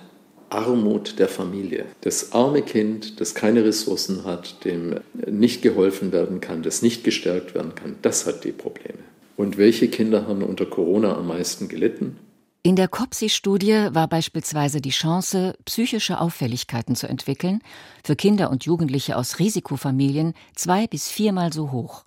Armut 0.49 1.19
der 1.19 1.29
Familie. 1.29 1.85
Das 2.01 2.33
arme 2.33 2.63
Kind, 2.63 3.21
das 3.21 3.35
keine 3.35 3.65
Ressourcen 3.65 4.25
hat, 4.25 4.65
dem 4.65 5.01
nicht 5.27 5.63
geholfen 5.63 6.13
werden 6.13 6.41
kann, 6.41 6.63
das 6.63 6.81
nicht 6.81 7.05
gestärkt 7.05 7.55
werden 7.55 7.75
kann, 7.75 7.97
das 8.03 8.27
hat 8.27 8.45
die 8.45 8.53
Probleme. 8.53 8.99
Und 9.37 9.59
welche 9.59 9.89
Kinder 9.89 10.27
haben 10.29 10.43
unter 10.43 10.65
Corona 10.65 11.17
am 11.17 11.27
meisten 11.27 11.69
gelitten? 11.69 12.17
In 12.67 12.77
der 12.77 12.89
COPSI-Studie 12.89 13.89
war 13.91 14.09
beispielsweise 14.09 14.81
die 14.81 14.89
Chance, 14.89 15.55
psychische 15.67 16.19
Auffälligkeiten 16.19 16.97
zu 16.97 17.07
entwickeln, 17.07 17.61
für 18.03 18.17
Kinder 18.17 18.49
und 18.49 18.65
Jugendliche 18.65 19.19
aus 19.19 19.39
Risikofamilien 19.39 20.33
zwei 20.55 20.87
bis 20.87 21.11
viermal 21.11 21.53
so 21.53 21.73
hoch. 21.73 22.07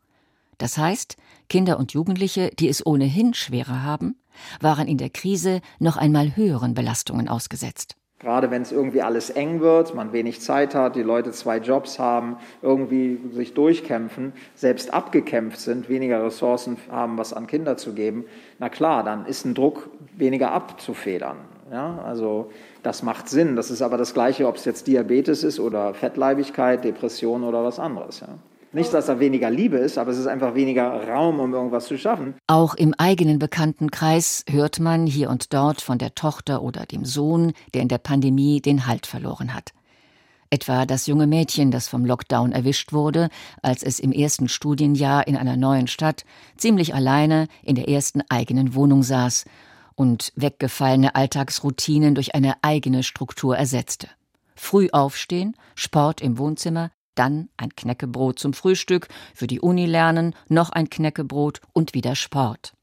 Das 0.57 0.79
heißt, 0.79 1.15
Kinder 1.47 1.77
und 1.77 1.93
Jugendliche, 1.93 2.49
die 2.57 2.69
es 2.69 2.83
ohnehin 2.83 3.35
schwerer 3.35 3.83
haben, 3.83 4.15
waren 4.59 4.87
in 4.87 4.97
der 4.97 5.11
Krise 5.11 5.61
noch 5.77 5.95
einmal 5.95 6.35
höheren 6.35 6.73
Belastungen 6.73 7.27
ausgesetzt. 7.27 7.95
Gerade 8.19 8.49
wenn 8.49 8.63
es 8.63 8.71
irgendwie 8.71 9.03
alles 9.03 9.29
eng 9.29 9.59
wird, 9.59 9.93
man 9.93 10.11
wenig 10.11 10.41
Zeit 10.41 10.73
hat, 10.73 10.95
die 10.95 11.03
Leute 11.03 11.31
zwei 11.33 11.59
Jobs 11.59 11.99
haben, 11.99 12.37
irgendwie 12.63 13.19
sich 13.31 13.53
durchkämpfen, 13.53 14.33
selbst 14.55 14.91
abgekämpft 14.91 15.59
sind, 15.59 15.87
weniger 15.87 16.25
Ressourcen 16.25 16.77
haben, 16.89 17.19
was 17.19 17.31
an 17.31 17.45
Kinder 17.45 17.77
zu 17.77 17.93
geben, 17.93 18.25
na 18.57 18.69
klar, 18.69 19.03
dann 19.03 19.27
ist 19.27 19.45
ein 19.45 19.53
Druck 19.53 19.91
weniger 20.17 20.51
abzufedern. 20.51 21.37
Ja, 21.71 21.99
also 22.05 22.49
das 22.83 23.03
macht 23.03 23.27
Sinn. 23.27 23.55
Das 23.55 23.71
ist 23.71 23.81
aber 23.81 23.97
das 23.97 24.13
Gleiche, 24.13 24.47
ob 24.47 24.55
es 24.55 24.65
jetzt 24.65 24.87
Diabetes 24.87 25.43
ist 25.43 25.59
oder 25.59 25.93
Fettleibigkeit, 25.93 26.83
Depression 26.83 27.43
oder 27.43 27.63
was 27.63 27.79
anderes. 27.79 28.21
Ja. 28.21 28.29
Nicht, 28.73 28.93
dass 28.93 29.05
da 29.05 29.19
weniger 29.19 29.49
Liebe 29.49 29.77
ist, 29.77 29.97
aber 29.97 30.11
es 30.11 30.17
ist 30.17 30.27
einfach 30.27 30.53
weniger 30.53 31.07
Raum, 31.07 31.39
um 31.39 31.53
irgendwas 31.53 31.87
zu 31.87 31.97
schaffen. 31.97 32.35
Auch 32.47 32.75
im 32.75 32.93
eigenen 32.97 33.39
Bekanntenkreis 33.39 34.43
hört 34.49 34.79
man 34.79 35.07
hier 35.07 35.29
und 35.29 35.53
dort 35.53 35.81
von 35.81 35.97
der 35.97 36.15
Tochter 36.15 36.61
oder 36.61 36.85
dem 36.85 37.05
Sohn, 37.05 37.53
der 37.73 37.81
in 37.81 37.87
der 37.87 37.97
Pandemie 37.97 38.61
den 38.61 38.85
Halt 38.85 39.07
verloren 39.07 39.53
hat. 39.53 39.71
Etwa 40.49 40.85
das 40.85 41.07
junge 41.07 41.27
Mädchen, 41.27 41.71
das 41.71 41.87
vom 41.87 42.05
Lockdown 42.05 42.51
erwischt 42.53 42.93
wurde, 42.93 43.29
als 43.61 43.83
es 43.83 43.99
im 43.99 44.11
ersten 44.11 44.47
Studienjahr 44.47 45.27
in 45.27 45.35
einer 45.35 45.57
neuen 45.57 45.87
Stadt 45.87 46.23
ziemlich 46.55 46.93
alleine 46.93 47.47
in 47.63 47.75
der 47.75 47.89
ersten 47.89 48.21
eigenen 48.29 48.73
Wohnung 48.73 49.03
saß 49.03 49.45
und 49.97 50.31
weggefallene 50.35 51.15
Alltagsroutinen 51.15 52.15
durch 52.15 52.35
eine 52.35 52.63
eigene 52.63 53.03
Struktur 53.03 53.57
ersetzte. 53.57 54.07
Früh 54.55 54.89
aufstehen, 54.91 55.57
Sport 55.75 56.21
im 56.21 56.37
Wohnzimmer, 56.37 56.91
dann 57.15 57.49
ein 57.57 57.75
Knäckebrot 57.75 58.37
zum 58.37 58.53
Frühstück, 58.53 59.07
für 59.33 59.47
die 59.47 59.59
Uni 59.59 59.87
lernen, 59.87 60.35
noch 60.49 60.69
ein 60.69 60.89
Knäckebrot 60.89 61.61
und 61.73 61.95
wieder 61.95 62.15
Sport. 62.15 62.73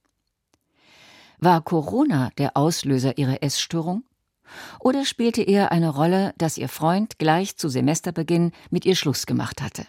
War 1.38 1.62
Corona 1.62 2.30
der 2.36 2.56
Auslöser 2.56 3.16
ihrer 3.16 3.42
Essstörung? 3.42 4.02
Oder 4.80 5.04
spielte 5.04 5.42
eher 5.42 5.70
eine 5.70 5.90
Rolle, 5.90 6.34
dass 6.36 6.58
ihr 6.58 6.68
Freund 6.68 7.18
gleich 7.18 7.56
zu 7.56 7.68
Semesterbeginn 7.68 8.50
mit 8.70 8.84
ihr 8.84 8.96
Schluss 8.96 9.26
gemacht 9.26 9.62
hatte? 9.62 9.86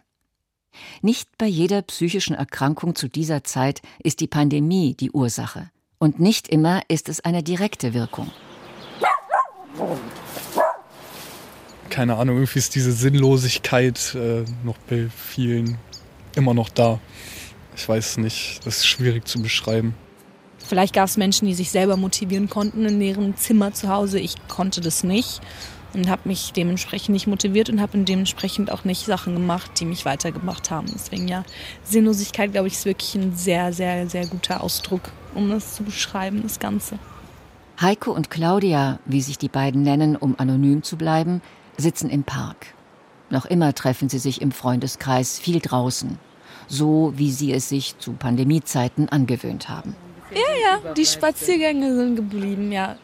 Nicht 1.02 1.38
bei 1.40 1.48
jeder 1.48 1.82
psychischen 1.82 2.36
Erkrankung 2.36 2.96
zu 2.96 3.08
dieser 3.08 3.44
Zeit 3.44 3.82
ist 4.04 4.20
die 4.20 4.28
Pandemie 4.28 4.96
die 4.96 5.12
Ursache. 5.12 5.72
Und 5.98 6.20
nicht 6.20 6.48
immer 6.48 6.82
ist 6.88 7.10
es 7.10 7.22
eine 7.22 7.44
direkte 7.44 7.94
Wirkung 7.94 8.32
keine 11.96 12.18
Ahnung, 12.18 12.36
irgendwie 12.36 12.60
ist 12.60 12.76
diese 12.76 12.92
Sinnlosigkeit 12.92 14.16
äh, 14.16 14.44
noch 14.66 14.78
bei 14.90 15.08
vielen 15.08 15.78
immer 16.36 16.54
noch 16.54 16.68
da. 16.68 17.00
Ich 17.74 17.88
weiß 17.88 18.18
nicht, 18.18 18.60
das 18.66 18.80
ist 18.80 18.88
schwierig 18.88 19.26
zu 19.26 19.42
beschreiben. 19.42 19.96
Vielleicht 20.58 20.94
gab 20.94 21.08
es 21.08 21.16
Menschen, 21.16 21.48
die 21.48 21.54
sich 21.54 21.72
selber 21.72 21.96
motivieren 21.96 22.50
konnten 22.50 22.86
in 22.86 23.00
ihrem 23.00 23.38
Zimmer 23.38 23.72
zu 23.72 23.88
Hause. 23.88 24.20
Ich 24.20 24.36
konnte 24.50 24.82
das 24.82 25.06
nicht 25.06 25.40
und 25.94 26.10
habe 26.10 26.24
mich 26.26 26.52
dementsprechend 26.52 27.14
nicht 27.14 27.28
motiviert 27.28 27.70
und 27.70 27.80
habe 27.80 27.98
dementsprechend 28.00 28.74
auch 28.74 28.84
nicht 28.84 29.06
Sachen 29.06 29.34
gemacht, 29.34 29.72
die 29.80 29.86
mich 29.86 30.04
weitergemacht 30.04 30.72
haben. 30.72 30.88
Deswegen 30.94 31.30
ja, 31.30 31.46
Sinnlosigkeit, 31.86 32.52
glaube 32.52 32.68
ich, 32.68 32.74
ist 32.74 32.86
wirklich 32.86 33.16
ein 33.16 33.38
sehr, 33.38 33.72
sehr, 33.72 34.10
sehr 34.10 34.28
guter 34.28 34.62
Ausdruck, 34.62 35.14
um 35.36 35.50
das 35.50 35.76
zu 35.76 35.84
beschreiben, 35.84 36.42
das 36.44 36.60
Ganze. 36.60 36.98
Heiko 37.82 38.12
und 38.12 38.30
Claudia, 38.30 39.00
wie 39.06 39.22
sich 39.22 39.38
die 39.38 39.50
beiden 39.50 39.84
nennen, 39.84 40.16
um 40.16 40.36
anonym 40.38 40.82
zu 40.82 40.98
bleiben, 40.98 41.42
sitzen 41.78 42.10
im 42.10 42.24
Park. 42.24 42.68
Noch 43.30 43.46
immer 43.46 43.74
treffen 43.74 44.08
sie 44.08 44.20
sich 44.20 44.42
im 44.42 44.52
Freundeskreis 44.52 45.40
viel 45.40 45.60
draußen, 45.60 46.18
so 46.68 47.14
wie 47.16 47.32
sie 47.32 47.52
es 47.52 47.70
sich 47.70 47.98
zu 48.00 48.14
Pandemiezeiten 48.14 49.10
angewöhnt 49.10 49.68
haben. 49.68 49.96
Ja, 50.32 50.40
ja, 50.40 50.94
die 50.94 51.06
Spaziergänge 51.06 51.96
sind 51.96 52.16
geblieben, 52.16 52.72
ja. 52.72 52.96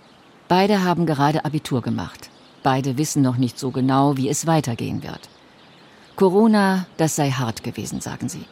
Beide 0.47 0.83
haben 0.83 1.05
gerade 1.05 1.45
Abitur 1.45 1.81
gemacht. 1.81 2.29
Beide 2.63 2.97
wissen 2.97 3.21
noch 3.21 3.37
nicht 3.37 3.57
so 3.57 3.71
genau, 3.71 4.17
wie 4.17 4.29
es 4.29 4.47
weitergehen 4.47 5.03
wird. 5.03 5.29
Corona, 6.15 6.85
das 6.97 7.15
sei 7.15 7.31
hart 7.31 7.63
gewesen, 7.63 8.01
sagen 8.01 8.29
sie. 8.29 8.45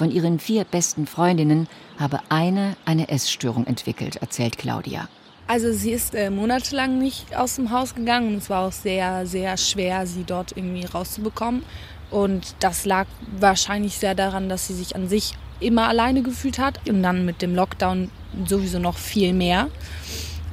Von 0.00 0.10
ihren 0.10 0.38
vier 0.38 0.64
besten 0.64 1.06
Freundinnen 1.06 1.68
habe 1.98 2.20
eine 2.30 2.74
eine 2.86 3.10
Essstörung 3.10 3.66
entwickelt, 3.66 4.16
erzählt 4.16 4.56
Claudia. 4.56 5.10
Also 5.46 5.74
sie 5.74 5.90
ist 5.90 6.14
äh, 6.14 6.30
monatelang 6.30 6.98
nicht 6.98 7.36
aus 7.36 7.56
dem 7.56 7.70
Haus 7.70 7.94
gegangen 7.94 8.28
und 8.28 8.36
es 8.36 8.48
war 8.48 8.66
auch 8.66 8.72
sehr, 8.72 9.26
sehr 9.26 9.58
schwer, 9.58 10.06
sie 10.06 10.24
dort 10.24 10.56
irgendwie 10.56 10.86
rauszubekommen. 10.86 11.64
Und 12.10 12.54
das 12.60 12.86
lag 12.86 13.08
wahrscheinlich 13.38 13.98
sehr 13.98 14.14
daran, 14.14 14.48
dass 14.48 14.68
sie 14.68 14.74
sich 14.74 14.96
an 14.96 15.06
sich 15.06 15.34
immer 15.60 15.86
alleine 15.88 16.22
gefühlt 16.22 16.58
hat 16.58 16.88
und 16.88 17.02
dann 17.02 17.26
mit 17.26 17.42
dem 17.42 17.54
Lockdown 17.54 18.10
sowieso 18.46 18.78
noch 18.78 18.96
viel 18.96 19.34
mehr. 19.34 19.68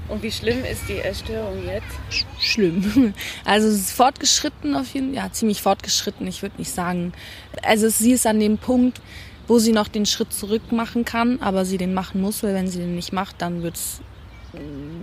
Und 0.10 0.24
wie 0.24 0.32
schlimm 0.32 0.66
ist 0.66 0.90
die 0.90 1.00
Essstörung 1.00 1.66
jetzt? 1.66 2.26
Schlimm. 2.42 3.14
Also 3.46 3.70
es 3.70 3.76
ist 3.76 3.92
fortgeschritten 3.92 4.76
auf 4.76 4.94
jeden 4.94 5.14
Fall, 5.14 5.24
ja, 5.24 5.32
ziemlich 5.32 5.62
fortgeschritten. 5.62 6.28
Ich 6.28 6.42
würde 6.42 6.58
nicht 6.58 6.72
sagen. 6.72 7.14
Also 7.64 7.88
sie 7.88 8.12
ist 8.12 8.28
an 8.28 8.42
dem 8.42 8.58
Punkt, 8.58 9.00
wo 9.48 9.60
sie 9.60 9.72
noch 9.72 9.88
den 9.88 10.06
Schritt 10.06 10.34
zurück 10.34 10.72
machen 10.72 11.06
kann, 11.06 11.40
aber 11.42 11.66
sie 11.66 11.78
den 11.78 11.94
machen 11.94 12.22
muss, 12.22 12.44
weil 12.44 12.54
wenn 12.54 12.68
sie 12.68 12.80
den 12.80 12.96
nicht 12.96 13.14
macht, 13.14 13.42
dann 13.42 13.64
wird 13.64 13.76
es 13.76 14.02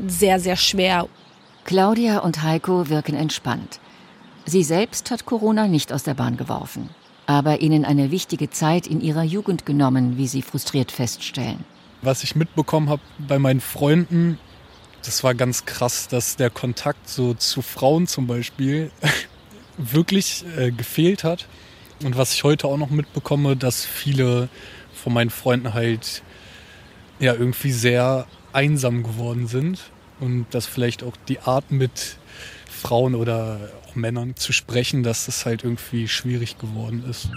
sehr, 0.07 0.41
sehr 0.41 0.57
schwer. 0.57 1.09
Claudia 1.65 2.19
und 2.19 2.43
Heiko 2.43 2.89
wirken 2.89 3.15
entspannt. 3.15 3.81
Sie 4.45 4.63
selbst 4.63 5.11
hat 5.11 5.25
Corona 5.25 5.67
nicht 5.69 5.93
aus 5.93 6.03
der 6.03 6.15
Bahn 6.15 6.37
geworfen, 6.37 6.91
aber 7.27 7.61
ihnen 7.61 7.85
eine 7.85 8.11
wichtige 8.11 8.51
Zeit 8.51 8.87
in 8.87 9.01
ihrer 9.01 9.23
Jugend 9.23 9.65
genommen, 9.65 10.19
wie 10.19 10.27
sie 10.27 10.43
frustriert 10.43 10.93
feststellen. 10.93 11.65
Was 12.03 12.23
ich 12.23 12.37
mitbekommen 12.37 12.91
habe 12.91 13.01
bei 13.19 13.39
meinen 13.39 13.63
Freunden, 13.63 14.39
das 15.05 15.25
war 15.25 15.35
ganz 15.35 15.65
krass, 15.65 16.09
dass 16.09 16.37
der 16.37 16.51
Kontakt 16.51 17.09
so 17.09 17.33
zu 17.33 17.63
Frauen 17.63 18.07
zum 18.07 18.27
Beispiel 18.27 18.91
wirklich 19.79 20.45
äh, 20.59 20.71
gefehlt 20.71 21.25
hat. 21.25 21.47
Und 22.05 22.19
was 22.19 22.35
ich 22.35 22.45
heute 22.45 22.69
auch 22.69 22.77
noch 22.77 22.91
mitbekomme, 22.91 23.57
dass 23.57 23.87
viele 23.87 24.51
von 24.93 25.15
meinen 25.15 25.31
Freunden 25.31 25.73
halt 25.73 26.23
ja 27.19 27.33
irgendwie 27.33 27.73
sehr 27.73 28.27
einsam 28.53 29.03
geworden 29.03 29.47
sind 29.47 29.91
und 30.21 30.45
dass 30.51 30.67
vielleicht 30.67 31.03
auch 31.03 31.17
die 31.29 31.41
Art 31.41 31.71
mit 31.71 32.19
Frauen 32.71 33.15
oder 33.15 33.71
auch 33.89 33.95
Männern 33.95 34.37
zu 34.37 34.53
sprechen, 34.53 35.03
dass 35.03 35.25
das 35.25 35.47
halt 35.47 35.65
irgendwie 35.65 36.07
schwierig 36.07 36.59
geworden 36.59 37.05
ist. 37.09 37.31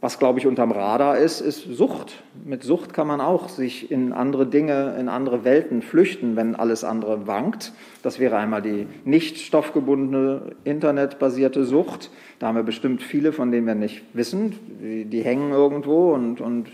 Was, 0.00 0.20
glaube 0.20 0.38
ich, 0.38 0.46
unterm 0.46 0.70
Radar 0.70 1.18
ist, 1.18 1.40
ist 1.40 1.64
Sucht. 1.64 2.22
Mit 2.44 2.64
Sucht 2.64 2.92
kann 2.92 3.06
man 3.06 3.20
auch 3.20 3.48
sich 3.48 3.92
in 3.92 4.12
andere 4.12 4.46
Dinge, 4.46 4.96
in 4.98 5.08
andere 5.08 5.44
Welten 5.44 5.80
flüchten, 5.80 6.34
wenn 6.34 6.56
alles 6.56 6.82
andere 6.82 7.28
wankt. 7.28 7.72
Das 8.02 8.18
wäre 8.18 8.36
einmal 8.36 8.60
die 8.60 8.88
nicht 9.04 9.38
stoffgebundene, 9.38 10.56
internetbasierte 10.64 11.64
Sucht. 11.64 12.10
Da 12.40 12.48
haben 12.48 12.56
wir 12.56 12.64
bestimmt 12.64 13.00
viele, 13.00 13.32
von 13.32 13.52
denen 13.52 13.68
wir 13.68 13.76
nicht 13.76 14.02
wissen. 14.12 14.58
Die, 14.82 15.04
die 15.04 15.22
hängen 15.22 15.52
irgendwo 15.52 16.12
und, 16.12 16.40
und 16.40 16.66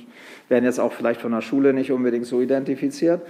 werden 0.48 0.64
jetzt 0.64 0.80
auch 0.80 0.92
vielleicht 0.92 1.20
von 1.20 1.32
der 1.32 1.42
Schule 1.42 1.74
nicht 1.74 1.92
unbedingt 1.92 2.24
so 2.24 2.40
identifiziert. 2.40 3.20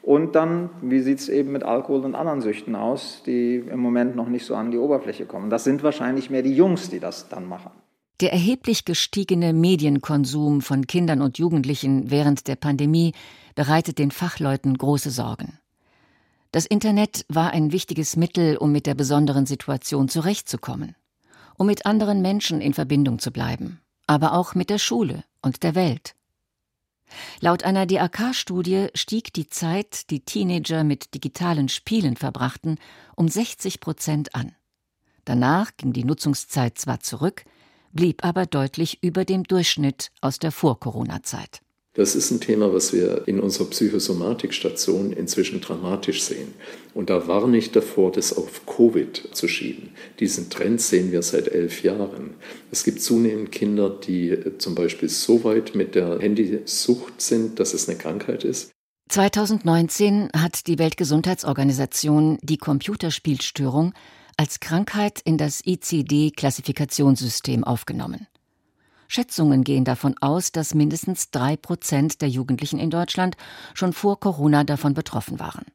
Und 0.00 0.34
dann, 0.34 0.70
wie 0.80 1.00
sieht 1.00 1.18
es 1.18 1.28
eben 1.28 1.52
mit 1.52 1.62
Alkohol 1.62 2.06
und 2.06 2.14
anderen 2.14 2.40
Süchten 2.40 2.74
aus, 2.74 3.22
die 3.26 3.56
im 3.56 3.80
Moment 3.80 4.16
noch 4.16 4.28
nicht 4.28 4.46
so 4.46 4.54
an 4.54 4.70
die 4.70 4.78
Oberfläche 4.78 5.26
kommen. 5.26 5.50
Das 5.50 5.64
sind 5.64 5.82
wahrscheinlich 5.82 6.30
mehr 6.30 6.42
die 6.42 6.54
Jungs, 6.54 6.88
die 6.88 7.00
das 7.00 7.28
dann 7.28 7.46
machen. 7.46 7.70
Der 8.22 8.32
erheblich 8.32 8.84
gestiegene 8.84 9.52
Medienkonsum 9.52 10.60
von 10.60 10.86
Kindern 10.86 11.22
und 11.22 11.38
Jugendlichen 11.38 12.08
während 12.08 12.46
der 12.46 12.54
Pandemie 12.54 13.14
bereitet 13.56 13.98
den 13.98 14.12
Fachleuten 14.12 14.78
große 14.78 15.10
Sorgen. 15.10 15.58
Das 16.52 16.64
Internet 16.64 17.26
war 17.28 17.50
ein 17.50 17.72
wichtiges 17.72 18.14
Mittel, 18.14 18.56
um 18.56 18.70
mit 18.70 18.86
der 18.86 18.94
besonderen 18.94 19.44
Situation 19.44 20.08
zurechtzukommen, 20.08 20.94
um 21.58 21.66
mit 21.66 21.84
anderen 21.84 22.22
Menschen 22.22 22.60
in 22.60 22.74
Verbindung 22.74 23.18
zu 23.18 23.32
bleiben, 23.32 23.80
aber 24.06 24.34
auch 24.34 24.54
mit 24.54 24.70
der 24.70 24.78
Schule 24.78 25.24
und 25.40 25.64
der 25.64 25.74
Welt. 25.74 26.14
Laut 27.40 27.64
einer 27.64 27.86
DAK-Studie 27.86 28.86
stieg 28.94 29.32
die 29.32 29.48
Zeit, 29.48 30.10
die 30.10 30.20
Teenager 30.20 30.84
mit 30.84 31.12
digitalen 31.12 31.68
Spielen 31.68 32.16
verbrachten, 32.16 32.78
um 33.16 33.26
60 33.26 33.80
Prozent 33.80 34.36
an. 34.36 34.54
Danach 35.24 35.72
ging 35.76 35.92
die 35.92 36.04
Nutzungszeit 36.04 36.78
zwar 36.78 37.00
zurück, 37.00 37.44
blieb 37.92 38.24
aber 38.24 38.46
deutlich 38.46 38.98
über 39.02 39.24
dem 39.24 39.44
Durchschnitt 39.44 40.10
aus 40.20 40.38
der 40.38 40.52
Vor-Corona-Zeit. 40.52 41.60
Das 41.94 42.14
ist 42.14 42.30
ein 42.30 42.40
Thema, 42.40 42.72
was 42.72 42.94
wir 42.94 43.28
in 43.28 43.38
unserer 43.38 43.66
Psychosomatikstation 43.66 45.12
inzwischen 45.12 45.60
dramatisch 45.60 46.22
sehen. 46.22 46.54
Und 46.94 47.10
da 47.10 47.28
warne 47.28 47.58
ich 47.58 47.70
davor, 47.70 48.10
das 48.10 48.34
auf 48.34 48.64
Covid 48.64 49.28
zu 49.32 49.46
schieben. 49.46 49.90
Diesen 50.18 50.48
Trend 50.48 50.80
sehen 50.80 51.12
wir 51.12 51.20
seit 51.20 51.48
elf 51.48 51.82
Jahren. 51.82 52.30
Es 52.70 52.84
gibt 52.84 53.02
zunehmend 53.02 53.52
Kinder, 53.52 53.90
die 53.90 54.30
äh, 54.30 54.56
zum 54.56 54.74
Beispiel 54.74 55.10
so 55.10 55.44
weit 55.44 55.74
mit 55.74 55.94
der 55.94 56.18
Handysucht 56.18 57.20
sind, 57.20 57.60
dass 57.60 57.74
es 57.74 57.90
eine 57.90 57.98
Krankheit 57.98 58.42
ist. 58.44 58.70
2019 59.10 60.30
hat 60.34 60.66
die 60.68 60.78
Weltgesundheitsorganisation 60.78 62.38
die 62.40 62.56
Computerspielstörung 62.56 63.92
als 64.36 64.60
Krankheit 64.60 65.20
in 65.24 65.38
das 65.38 65.62
ICD-Klassifikationssystem 65.64 67.64
aufgenommen. 67.64 68.26
Schätzungen 69.08 69.62
gehen 69.62 69.84
davon 69.84 70.14
aus, 70.20 70.52
dass 70.52 70.74
mindestens 70.74 71.30
drei 71.30 71.56
Prozent 71.56 72.22
der 72.22 72.28
Jugendlichen 72.28 72.78
in 72.78 72.88
Deutschland 72.88 73.36
schon 73.74 73.92
vor 73.92 74.18
Corona 74.18 74.64
davon 74.64 74.94
betroffen 74.94 75.38
waren. 75.38 75.66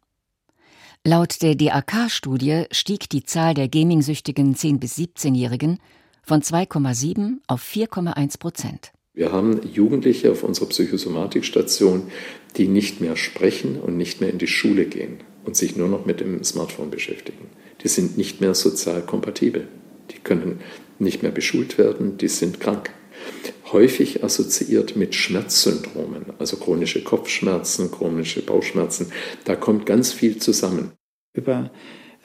Laut 1.03 1.41
der 1.41 1.55
DAK-Studie 1.55 2.65
stieg 2.71 3.09
die 3.09 3.23
Zahl 3.23 3.53
der 3.53 3.69
Gaming-süchtigen 3.69 4.55
10- 4.55 4.79
bis 4.79 4.97
17-Jährigen 4.97 5.79
von 6.23 6.41
2,7 6.41 7.37
auf 7.47 7.63
4,1 7.63 8.39
Prozent. 8.39 8.91
Wir 9.13 9.31
haben 9.31 9.61
Jugendliche 9.71 10.31
auf 10.31 10.43
unserer 10.43 10.69
Psychosomatikstation, 10.69 12.11
die 12.57 12.67
nicht 12.67 13.01
mehr 13.01 13.15
sprechen 13.15 13.79
und 13.79 13.97
nicht 13.97 14.19
mehr 14.19 14.29
in 14.29 14.37
die 14.37 14.47
Schule 14.47 14.85
gehen 14.85 15.19
und 15.45 15.55
sich 15.55 15.75
nur 15.75 15.87
noch 15.87 16.05
mit 16.05 16.19
dem 16.19 16.43
Smartphone 16.43 16.91
beschäftigen. 16.91 17.47
Die 17.83 17.87
sind 17.87 18.17
nicht 18.17 18.41
mehr 18.41 18.55
sozial 18.55 19.01
kompatibel. 19.01 19.67
Die 20.11 20.19
können 20.19 20.61
nicht 20.99 21.21
mehr 21.21 21.31
beschult 21.31 21.77
werden, 21.77 22.17
die 22.17 22.27
sind 22.27 22.59
krank 22.59 22.91
häufig 23.71 24.23
assoziiert 24.23 24.95
mit 24.95 25.15
Schmerzsyndromen, 25.15 26.25
also 26.39 26.57
chronische 26.57 27.03
Kopfschmerzen, 27.03 27.91
chronische 27.91 28.41
Bauchschmerzen. 28.41 29.11
Da 29.45 29.55
kommt 29.55 29.85
ganz 29.85 30.13
viel 30.13 30.37
zusammen. 30.37 30.91
Über 31.33 31.71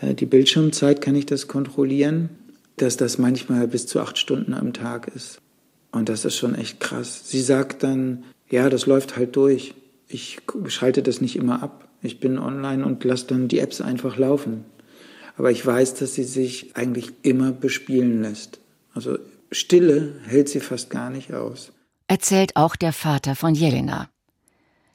äh, 0.01 0.15
die 0.15 0.27
Bildschirmzeit 0.27 1.01
kann 1.01 1.15
ich 1.15 1.27
das 1.27 1.49
kontrollieren, 1.49 2.31
dass 2.77 2.97
das 2.97 3.19
manchmal 3.19 3.69
bis 3.69 3.87
zu 3.87 4.01
acht 4.01 4.19
Stunden 4.19 4.55
am 4.55 4.73
Tag 4.73 5.11
ist. 5.15 5.39
Und 5.91 6.09
das 6.09 6.25
ist 6.25 6.37
schon 6.37 6.55
echt 6.55 6.81
krass. 6.81 7.29
Sie 7.29 7.43
sagt 7.43 7.83
dann, 7.83 8.25
ja, 8.49 8.71
das 8.71 8.87
läuft 8.87 9.17
halt 9.17 9.37
durch. 9.37 9.75
Ich 10.09 10.39
schalte 10.69 11.03
das 11.03 11.21
nicht 11.21 11.37
immer 11.37 11.63
ab. 11.63 11.89
Ich 12.03 12.19
bin 12.19 12.39
online 12.39 12.85
und 12.85 13.05
lasse 13.05 13.27
dann 13.27 13.49
die 13.49 13.59
Apps 13.59 13.81
einfach 13.81 14.17
laufen. 14.17 14.65
Aber 15.37 15.51
ich 15.51 15.65
weiß, 15.65 15.95
dass 15.95 16.15
sie 16.15 16.25
sich 16.25 16.77
eigentlich 16.77 17.13
immer 17.23 17.53
bespielen 17.53 18.23
lässt. 18.23 18.61
Also 18.95 19.19
Stille 19.51 20.15
hält 20.27 20.49
sie 20.49 20.61
fast 20.61 20.91
gar 20.91 21.11
nicht 21.11 21.33
aus. 21.33 21.73
Erzählt 22.07 22.57
auch 22.57 22.77
der 22.77 22.93
Vater 22.93 23.35
von 23.35 23.55
Jelena. 23.55 24.09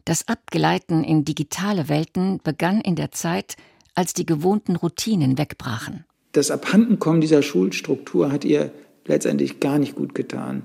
Das 0.06 0.28
Abgleiten 0.28 1.04
in 1.04 1.26
digitale 1.26 1.90
Welten 1.90 2.40
begann 2.44 2.82
in 2.82 2.96
der 2.96 3.12
Zeit, 3.12 3.56
als 3.94 4.14
die 4.14 4.26
gewohnten 4.26 4.76
Routinen 4.76 5.38
wegbrachen. 5.38 6.06
Das 6.32 6.52
Abhandenkommen 6.52 7.20
dieser 7.20 7.42
Schulstruktur 7.42 8.32
hat 8.32 8.46
ihr 8.46 8.72
letztendlich 9.06 9.60
gar 9.60 9.80
nicht 9.80 9.96
gut 9.96 10.14
getan. 10.14 10.64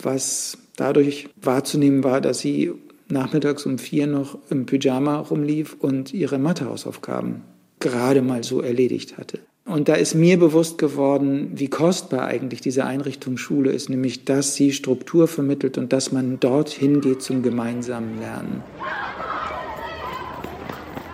Was 0.00 0.58
dadurch 0.76 1.28
wahrzunehmen 1.36 2.02
war, 2.02 2.20
dass 2.20 2.38
sie 2.38 2.72
nachmittags 3.08 3.66
um 3.66 3.78
vier 3.78 4.06
noch 4.06 4.38
im 4.48 4.64
Pyjama 4.64 5.18
rumlief 5.18 5.76
und 5.78 6.14
ihre 6.14 6.38
Mathehausaufgaben 6.38 7.42
gerade 7.82 8.22
mal 8.22 8.42
so 8.42 8.62
erledigt 8.62 9.18
hatte. 9.18 9.40
Und 9.64 9.88
da 9.88 9.94
ist 9.94 10.14
mir 10.14 10.38
bewusst 10.38 10.78
geworden, 10.78 11.52
wie 11.54 11.68
kostbar 11.68 12.26
eigentlich 12.26 12.60
diese 12.60 12.84
Einrichtung 12.84 13.36
Schule 13.36 13.70
ist, 13.70 13.88
nämlich 13.90 14.24
dass 14.24 14.54
sie 14.54 14.72
Struktur 14.72 15.28
vermittelt 15.28 15.78
und 15.78 15.92
dass 15.92 16.10
man 16.10 16.40
dorthin 16.40 17.00
geht 17.00 17.22
zum 17.22 17.42
gemeinsamen 17.42 18.18
Lernen. 18.18 18.62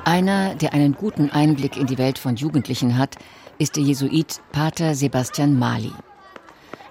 Einer, 0.04 0.54
der 0.54 0.72
einen 0.72 0.94
guten 0.94 1.28
Einblick 1.28 1.76
in 1.76 1.86
die 1.86 1.98
Welt 1.98 2.18
von 2.18 2.36
Jugendlichen 2.36 2.96
hat, 2.96 3.16
ist 3.58 3.76
der 3.76 3.82
Jesuit 3.82 4.40
Pater 4.52 4.94
Sebastian 4.94 5.58
Mali. 5.58 5.92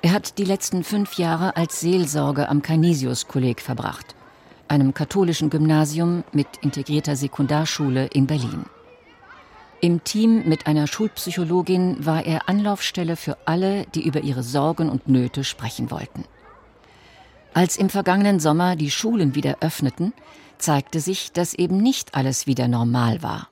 Er 0.03 0.11
hat 0.11 0.37
die 0.37 0.43
letzten 0.43 0.83
fünf 0.83 1.17
Jahre 1.17 1.57
als 1.57 1.79
Seelsorger 1.79 2.49
am 2.49 2.61
Canisius-Kolleg 2.61 3.61
verbracht, 3.61 4.13
einem 4.67 4.93
katholischen 4.93 5.49
Gymnasium 5.49 6.23
mit 6.33 6.47
integrierter 6.61 7.15
Sekundarschule 7.15 8.07
in 8.13 8.27
Berlin. 8.27 8.65
Im 9.79 10.03
Team 10.03 10.47
mit 10.47 10.65
einer 10.65 10.87
Schulpsychologin 10.87 12.03
war 12.03 12.25
er 12.25 12.49
Anlaufstelle 12.49 13.15
für 13.15 13.37
alle, 13.45 13.85
die 13.93 14.07
über 14.07 14.21
ihre 14.21 14.41
Sorgen 14.41 14.89
und 14.89 15.07
Nöte 15.07 15.43
sprechen 15.43 15.91
wollten. 15.91 16.25
Als 17.53 17.77
im 17.77 17.89
vergangenen 17.89 18.39
Sommer 18.39 18.75
die 18.75 18.89
Schulen 18.89 19.35
wieder 19.35 19.57
öffneten, 19.61 20.13
zeigte 20.57 20.99
sich, 20.99 21.31
dass 21.31 21.53
eben 21.53 21.77
nicht 21.77 22.15
alles 22.15 22.47
wieder 22.47 22.67
normal 22.67 23.21
war. 23.21 23.49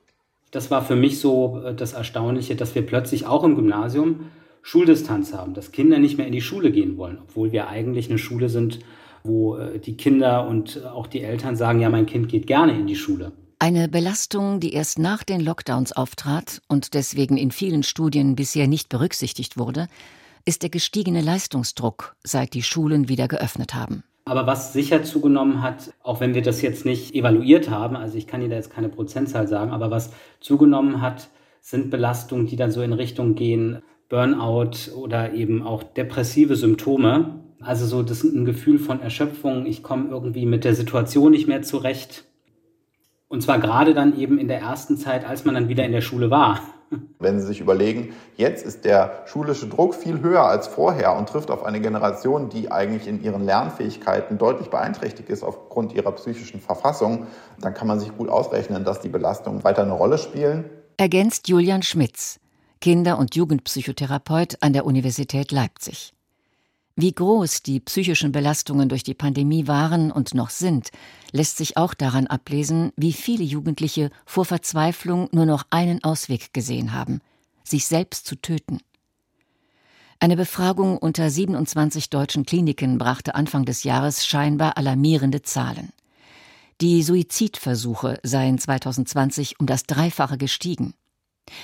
Das 0.50 0.68
war 0.70 0.84
für 0.84 0.96
mich 0.96 1.20
so 1.20 1.60
äh, 1.64 1.74
das 1.74 1.92
Erstaunliche, 1.92 2.56
dass 2.56 2.74
wir 2.74 2.84
plötzlich 2.84 3.26
auch 3.26 3.44
im 3.44 3.54
Gymnasium 3.54 4.26
Schuldistanz 4.62 5.32
haben, 5.32 5.54
dass 5.54 5.70
Kinder 5.70 6.00
nicht 6.00 6.18
mehr 6.18 6.26
in 6.26 6.32
die 6.32 6.40
Schule 6.40 6.72
gehen 6.72 6.96
wollen, 6.96 7.18
obwohl 7.22 7.52
wir 7.52 7.68
eigentlich 7.68 8.10
eine 8.10 8.18
Schule 8.18 8.48
sind, 8.48 8.80
wo 9.22 9.56
äh, 9.56 9.78
die 9.78 9.96
Kinder 9.96 10.48
und 10.48 10.84
auch 10.86 11.06
die 11.06 11.22
Eltern 11.22 11.54
sagen, 11.54 11.80
ja, 11.80 11.88
mein 11.88 12.06
Kind 12.06 12.28
geht 12.28 12.48
gerne 12.48 12.76
in 12.76 12.88
die 12.88 12.96
Schule. 12.96 13.30
Eine 13.58 13.88
Belastung, 13.88 14.60
die 14.60 14.74
erst 14.74 14.98
nach 14.98 15.24
den 15.24 15.40
Lockdowns 15.40 15.92
auftrat 15.92 16.60
und 16.68 16.92
deswegen 16.92 17.38
in 17.38 17.50
vielen 17.50 17.82
Studien 17.82 18.36
bisher 18.36 18.68
nicht 18.68 18.90
berücksichtigt 18.90 19.56
wurde, 19.56 19.88
ist 20.44 20.62
der 20.62 20.68
gestiegene 20.68 21.22
Leistungsdruck, 21.22 22.16
seit 22.22 22.52
die 22.52 22.62
Schulen 22.62 23.08
wieder 23.08 23.28
geöffnet 23.28 23.74
haben. 23.74 24.04
Aber 24.26 24.46
was 24.46 24.74
sicher 24.74 25.04
zugenommen 25.04 25.62
hat, 25.62 25.94
auch 26.02 26.20
wenn 26.20 26.34
wir 26.34 26.42
das 26.42 26.60
jetzt 26.60 26.84
nicht 26.84 27.14
evaluiert 27.14 27.70
haben, 27.70 27.96
also 27.96 28.18
ich 28.18 28.26
kann 28.26 28.42
Ihnen 28.42 28.50
da 28.50 28.56
jetzt 28.56 28.74
keine 28.74 28.90
Prozentzahl 28.90 29.48
sagen, 29.48 29.70
aber 29.70 29.90
was 29.90 30.10
zugenommen 30.40 31.00
hat, 31.00 31.28
sind 31.62 31.90
Belastungen, 31.90 32.46
die 32.46 32.56
dann 32.56 32.70
so 32.70 32.82
in 32.82 32.92
Richtung 32.92 33.36
gehen, 33.36 33.82
Burnout 34.10 34.92
oder 34.94 35.32
eben 35.32 35.62
auch 35.62 35.82
depressive 35.82 36.56
Symptome. 36.56 37.40
Also 37.60 37.86
so 37.86 38.02
das 38.02 38.22
ein 38.22 38.44
Gefühl 38.44 38.78
von 38.78 39.00
Erschöpfung, 39.00 39.64
ich 39.64 39.82
komme 39.82 40.10
irgendwie 40.10 40.44
mit 40.44 40.64
der 40.64 40.74
Situation 40.74 41.30
nicht 41.30 41.48
mehr 41.48 41.62
zurecht. 41.62 42.24
Und 43.28 43.42
zwar 43.42 43.58
gerade 43.58 43.92
dann 43.92 44.16
eben 44.18 44.38
in 44.38 44.48
der 44.48 44.60
ersten 44.60 44.96
Zeit, 44.96 45.24
als 45.24 45.44
man 45.44 45.54
dann 45.54 45.68
wieder 45.68 45.84
in 45.84 45.92
der 45.92 46.00
Schule 46.00 46.30
war. 46.30 46.60
Wenn 47.18 47.40
Sie 47.40 47.46
sich 47.46 47.60
überlegen, 47.60 48.14
jetzt 48.36 48.64
ist 48.64 48.84
der 48.84 49.24
schulische 49.26 49.66
Druck 49.66 49.94
viel 49.94 50.20
höher 50.20 50.44
als 50.44 50.68
vorher 50.68 51.16
und 51.16 51.28
trifft 51.28 51.50
auf 51.50 51.64
eine 51.64 51.80
Generation, 51.80 52.48
die 52.48 52.70
eigentlich 52.70 53.08
in 53.08 53.22
ihren 53.22 53.44
Lernfähigkeiten 53.44 54.38
deutlich 54.38 54.70
beeinträchtigt 54.70 55.28
ist 55.28 55.42
aufgrund 55.42 55.92
ihrer 55.94 56.12
psychischen 56.12 56.60
Verfassung, 56.60 57.26
dann 57.60 57.74
kann 57.74 57.88
man 57.88 57.98
sich 57.98 58.16
gut 58.16 58.28
ausrechnen, 58.28 58.84
dass 58.84 59.00
die 59.00 59.08
Belastungen 59.08 59.64
weiter 59.64 59.82
eine 59.82 59.92
Rolle 59.92 60.18
spielen. 60.18 60.64
Ergänzt 60.96 61.48
Julian 61.48 61.82
Schmitz, 61.82 62.38
Kinder- 62.80 63.18
und 63.18 63.34
Jugendpsychotherapeut 63.34 64.58
an 64.60 64.72
der 64.72 64.86
Universität 64.86 65.50
Leipzig. 65.50 66.15
Wie 66.98 67.12
groß 67.12 67.62
die 67.62 67.80
psychischen 67.80 68.32
Belastungen 68.32 68.88
durch 68.88 69.02
die 69.02 69.12
Pandemie 69.12 69.66
waren 69.66 70.10
und 70.10 70.32
noch 70.32 70.48
sind, 70.48 70.88
lässt 71.30 71.58
sich 71.58 71.76
auch 71.76 71.92
daran 71.92 72.26
ablesen, 72.26 72.90
wie 72.96 73.12
viele 73.12 73.44
Jugendliche 73.44 74.10
vor 74.24 74.46
Verzweiflung 74.46 75.28
nur 75.30 75.44
noch 75.44 75.64
einen 75.68 76.02
Ausweg 76.02 76.54
gesehen 76.54 76.94
haben, 76.94 77.20
sich 77.64 77.86
selbst 77.86 78.26
zu 78.26 78.36
töten. 78.36 78.80
Eine 80.20 80.38
Befragung 80.38 80.96
unter 80.96 81.28
27 81.28 82.08
deutschen 82.08 82.46
Kliniken 82.46 82.96
brachte 82.96 83.34
Anfang 83.34 83.66
des 83.66 83.84
Jahres 83.84 84.26
scheinbar 84.26 84.78
alarmierende 84.78 85.42
Zahlen. 85.42 85.92
Die 86.80 87.02
Suizidversuche 87.02 88.18
seien 88.22 88.58
2020 88.58 89.60
um 89.60 89.66
das 89.66 89.82
Dreifache 89.82 90.38
gestiegen. 90.38 90.94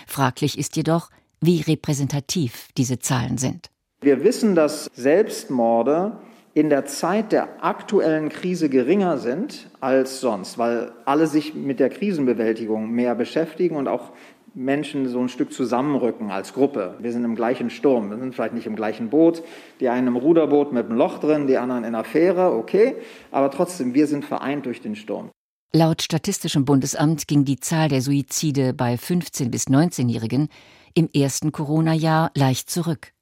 Fraglich 0.06 0.58
ist 0.58 0.76
jedoch, 0.76 1.08
wie 1.40 1.62
repräsentativ 1.62 2.68
diese 2.76 2.98
Zahlen 2.98 3.38
sind. 3.38 3.71
Wir 4.02 4.24
wissen, 4.24 4.56
dass 4.56 4.90
Selbstmorde 4.94 6.18
in 6.54 6.70
der 6.70 6.86
Zeit 6.86 7.30
der 7.30 7.64
aktuellen 7.64 8.30
Krise 8.30 8.68
geringer 8.68 9.16
sind 9.18 9.70
als 9.80 10.20
sonst, 10.20 10.58
weil 10.58 10.90
alle 11.04 11.28
sich 11.28 11.54
mit 11.54 11.78
der 11.78 11.88
Krisenbewältigung 11.88 12.90
mehr 12.90 13.14
beschäftigen 13.14 13.76
und 13.76 13.86
auch 13.86 14.10
Menschen 14.54 15.08
so 15.08 15.20
ein 15.20 15.28
Stück 15.28 15.52
zusammenrücken 15.52 16.32
als 16.32 16.52
Gruppe. 16.52 16.96
Wir 16.98 17.12
sind 17.12 17.24
im 17.24 17.36
gleichen 17.36 17.70
Sturm, 17.70 18.10
wir 18.10 18.18
sind 18.18 18.34
vielleicht 18.34 18.54
nicht 18.54 18.66
im 18.66 18.74
gleichen 18.74 19.08
Boot, 19.08 19.44
die 19.78 19.88
einen 19.88 20.08
im 20.08 20.16
Ruderboot 20.16 20.72
mit 20.72 20.86
einem 20.86 20.98
Loch 20.98 21.20
drin, 21.20 21.46
die 21.46 21.56
anderen 21.56 21.84
in 21.84 21.94
einer 21.94 22.04
Fähre, 22.04 22.52
okay, 22.56 22.96
aber 23.30 23.52
trotzdem, 23.52 23.94
wir 23.94 24.08
sind 24.08 24.24
vereint 24.24 24.66
durch 24.66 24.82
den 24.82 24.96
Sturm. 24.96 25.30
Laut 25.72 26.02
Statistischem 26.02 26.64
Bundesamt 26.64 27.28
ging 27.28 27.44
die 27.44 27.60
Zahl 27.60 27.88
der 27.88 28.02
Suizide 28.02 28.74
bei 28.74 28.96
15- 28.96 29.48
bis 29.48 29.68
19-Jährigen 29.68 30.48
im 30.92 31.08
ersten 31.14 31.52
Corona-Jahr 31.52 32.32
leicht 32.34 32.68
zurück. 32.68 33.12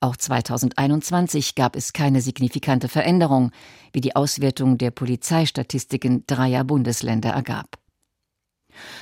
Auch 0.00 0.16
2021 0.16 1.54
gab 1.54 1.76
es 1.76 1.92
keine 1.92 2.20
signifikante 2.20 2.88
Veränderung, 2.88 3.50
wie 3.92 4.00
die 4.00 4.16
Auswertung 4.16 4.78
der 4.78 4.90
Polizeistatistiken 4.90 6.24
dreier 6.26 6.64
Bundesländer 6.64 7.30
ergab. 7.30 7.78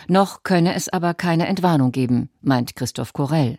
Noch 0.06 0.42
könne 0.42 0.74
es 0.74 0.88
aber 0.88 1.14
keine 1.14 1.46
Entwarnung 1.46 1.90
geben, 1.90 2.30
meint 2.40 2.76
Christoph 2.76 3.12
Korell. 3.12 3.58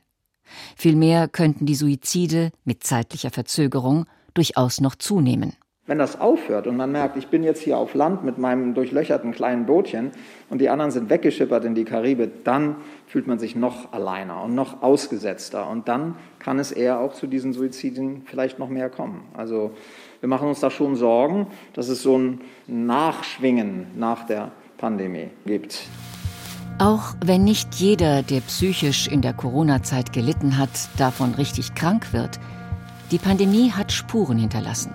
Vielmehr 0.75 1.27
könnten 1.27 1.65
die 1.65 1.75
Suizide 1.75 2.51
mit 2.63 2.83
zeitlicher 2.83 3.31
Verzögerung 3.31 4.05
durchaus 4.33 4.79
noch 4.79 4.95
zunehmen. 4.95 5.53
Wenn 5.87 5.99
das 5.99 6.19
aufhört 6.19 6.65
und 6.65 6.77
man 6.77 6.91
merkt, 6.91 7.15
ich 7.15 7.27
bin 7.27 7.43
jetzt 7.43 7.61
hier 7.61 7.77
auf 7.77 7.93
Land 7.93 8.23
mit 8.23 8.39
meinem 8.39 8.73
durchlöcherten 8.73 9.31
kleinen 9.31 9.67
Bootchen 9.67 10.09
und 10.49 10.59
die 10.59 10.69
anderen 10.69 10.89
sind 10.89 11.11
weggeschippert 11.11 11.63
in 11.63 11.75
die 11.75 11.85
Karibik, 11.85 12.43
dann 12.43 12.77
fühlt 13.05 13.27
man 13.27 13.37
sich 13.37 13.55
noch 13.55 13.93
alleiner 13.93 14.41
und 14.41 14.55
noch 14.55 14.81
ausgesetzter. 14.81 15.69
Und 15.69 15.87
dann 15.87 16.15
kann 16.39 16.57
es 16.57 16.71
eher 16.71 16.99
auch 16.99 17.13
zu 17.13 17.27
diesen 17.27 17.53
Suiziden 17.53 18.23
vielleicht 18.25 18.57
noch 18.57 18.67
mehr 18.67 18.89
kommen. 18.89 19.21
Also 19.37 19.73
wir 20.21 20.27
machen 20.27 20.47
uns 20.47 20.59
da 20.59 20.71
schon 20.71 20.95
Sorgen, 20.95 21.45
dass 21.73 21.87
es 21.87 22.01
so 22.01 22.17
ein 22.17 22.41
Nachschwingen 22.65 23.85
nach 23.95 24.25
der 24.25 24.53
Pandemie 24.77 25.29
gibt. 25.45 25.83
Auch 26.79 27.13
wenn 27.23 27.43
nicht 27.43 27.75
jeder, 27.75 28.23
der 28.23 28.41
psychisch 28.41 29.07
in 29.07 29.21
der 29.21 29.33
Corona-Zeit 29.33 30.13
gelitten 30.13 30.57
hat, 30.57 30.71
davon 30.97 31.35
richtig 31.35 31.75
krank 31.75 32.11
wird, 32.11 32.39
die 33.11 33.19
Pandemie 33.19 33.71
hat 33.71 33.91
Spuren 33.91 34.39
hinterlassen. 34.39 34.91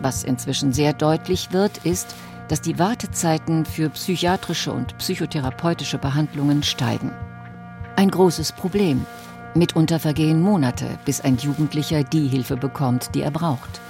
Was 0.00 0.24
inzwischen 0.24 0.72
sehr 0.72 0.92
deutlich 0.92 1.52
wird, 1.52 1.84
ist, 1.84 2.14
dass 2.48 2.60
die 2.60 2.78
Wartezeiten 2.78 3.64
für 3.64 3.90
psychiatrische 3.90 4.72
und 4.72 4.96
psychotherapeutische 4.98 5.98
Behandlungen 5.98 6.62
steigen. 6.62 7.12
Ein 7.96 8.10
großes 8.10 8.52
Problem. 8.52 9.04
Mitunter 9.54 9.98
vergehen 9.98 10.42
Monate, 10.42 10.86
bis 11.04 11.22
ein 11.22 11.36
Jugendlicher 11.38 12.04
die 12.04 12.28
Hilfe 12.28 12.56
bekommt, 12.56 13.14
die 13.14 13.22
er 13.22 13.30
braucht. 13.30 13.80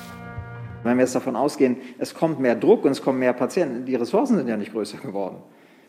Wenn 0.84 0.96
wir 0.96 1.02
jetzt 1.02 1.16
davon 1.16 1.34
ausgehen, 1.34 1.78
es 1.98 2.14
kommt 2.14 2.38
mehr 2.38 2.54
Druck 2.54 2.84
und 2.84 2.92
es 2.92 3.02
kommen 3.02 3.18
mehr 3.18 3.32
Patienten, 3.32 3.84
die 3.84 3.96
Ressourcen 3.96 4.36
sind 4.36 4.48
ja 4.48 4.56
nicht 4.56 4.72
größer 4.72 4.98
geworden. 4.98 5.38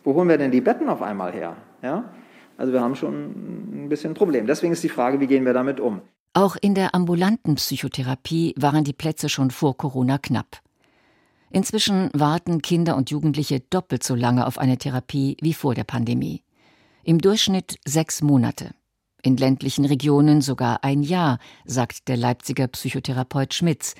Wo 0.03 0.15
holen 0.15 0.27
wir 0.27 0.39
denn 0.39 0.49
die 0.49 0.61
Betten 0.61 0.89
auf 0.89 1.03
einmal 1.03 1.31
her? 1.31 1.55
Ja? 1.83 2.05
Also 2.57 2.73
wir 2.73 2.81
haben 2.81 2.95
schon 2.95 3.85
ein 3.85 3.89
bisschen 3.89 4.11
ein 4.11 4.15
Problem. 4.15 4.47
Deswegen 4.47 4.73
ist 4.73 4.83
die 4.83 4.89
Frage, 4.89 5.19
wie 5.19 5.27
gehen 5.27 5.45
wir 5.45 5.53
damit 5.53 5.79
um? 5.79 6.01
Auch 6.37 6.55
in 6.61 6.75
der 6.75 6.93
ambulanten 6.93 7.55
Psychotherapie 7.55 8.53
waren 8.57 8.83
die 8.83 8.93
Plätze 8.93 9.27
schon 9.27 9.49
vor 9.49 9.75
Corona 9.75 10.19
knapp. 10.19 10.61
Inzwischen 11.49 12.11
warten 12.13 12.61
Kinder 12.61 12.95
und 12.95 13.09
Jugendliche 13.09 13.61
doppelt 13.61 14.03
so 14.03 14.13
lange 14.13 14.45
auf 14.45 14.59
eine 14.59 14.77
Therapie 14.77 15.35
wie 15.41 15.55
vor 15.55 15.73
der 15.73 15.83
Pandemie. 15.83 16.43
Im 17.03 17.17
Durchschnitt 17.17 17.79
sechs 17.85 18.21
Monate. 18.21 18.75
In 19.23 19.35
ländlichen 19.35 19.85
Regionen 19.85 20.41
sogar 20.41 20.83
ein 20.83 21.01
Jahr, 21.01 21.39
sagt 21.65 22.07
der 22.07 22.17
Leipziger 22.17 22.67
Psychotherapeut 22.67 23.55
Schmitz, 23.55 23.95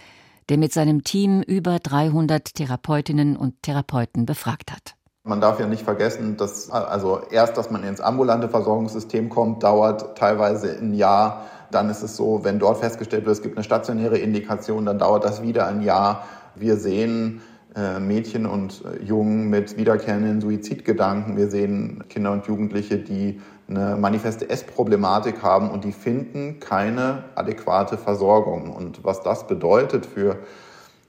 der 0.50 0.60
mit 0.60 0.71
seinem 0.71 1.04
Team 1.04 1.41
über 1.41 1.80
300 1.80 2.54
Therapeutinnen 2.54 3.36
und 3.36 3.63
Therapeuten 3.63 4.28
befragt 4.28 4.71
hat. 4.71 4.93
Man 5.28 5.41
darf 5.41 5.60
ja 5.60 5.65
nicht 5.67 5.82
vergessen, 5.82 6.38
dass 6.38 6.69
also 6.69 7.19
erst, 7.32 7.58
dass 7.58 7.69
man 7.69 7.84
ins 7.84 8.00
ambulante 8.00 8.47
Versorgungssystem 8.47 9.28
kommt, 9.28 9.63
dauert 9.63 10.17
teilweise 10.17 10.78
ein 10.78 10.93
Jahr. 10.93 11.47
Dann 11.71 11.89
ist 11.89 12.03
es 12.03 12.15
so, 12.15 12.43
wenn 12.43 12.60
dort 12.60 12.80
festgestellt 12.80 13.25
wird, 13.25 13.36
es 13.36 13.41
gibt 13.41 13.58
eine 13.58 13.63
stationäre 13.63 14.17
Indikation, 14.17 14.86
dann 14.86 14.99
dauert 14.99 15.23
das 15.23 15.41
wieder 15.41 15.67
ein 15.67 15.82
Jahr. 15.82 16.27
Wir 16.56 16.77
sehen 16.77 17.41
äh, 17.75 17.99
Mädchen 17.99 18.45
und 18.45 18.84
äh, 18.86 19.03
Jungen 19.03 19.49
mit 19.49 19.77
wiederkehrenden 19.77 20.41
Suizidgedanken. 20.41 21.38
Wir 21.38 21.49
sehen 21.49 22.03
Kinder 22.10 22.32
und 22.32 22.47
Jugendliche, 22.47 22.97
die 22.97 23.39
eine 23.67 23.97
manifeste 23.97 24.49
Essproblematik 24.49 25.43
haben 25.43 25.69
und 25.69 25.84
die 25.84 25.91
finden 25.91 26.60
keine 26.60 27.25
adäquate 27.36 27.97
Versorgung. 27.97 28.71
Und 28.73 29.03
was 29.03 29.21
das 29.21 29.45
bedeutet 29.45 30.06
für 30.06 30.38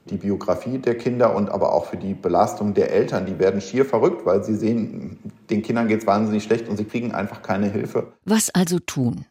die 0.09 0.17
Biografie 0.17 0.77
der 0.77 0.95
Kinder 0.95 1.35
und 1.35 1.49
aber 1.49 1.73
auch 1.73 1.85
für 1.85 1.97
die 1.97 2.13
Belastung 2.13 2.73
der 2.73 2.91
Eltern, 2.91 3.25
die 3.25 3.39
werden 3.39 3.61
schier 3.61 3.85
verrückt, 3.85 4.25
weil 4.25 4.43
sie 4.43 4.55
sehen, 4.55 5.19
den 5.49 5.61
Kindern 5.61 5.87
geht 5.87 6.01
es 6.01 6.07
wahnsinnig 6.07 6.43
schlecht 6.43 6.67
und 6.67 6.77
sie 6.77 6.85
kriegen 6.85 7.13
einfach 7.13 7.41
keine 7.41 7.69
Hilfe. 7.69 8.13
Was 8.25 8.49
also 8.53 8.79
tun? 8.79 9.25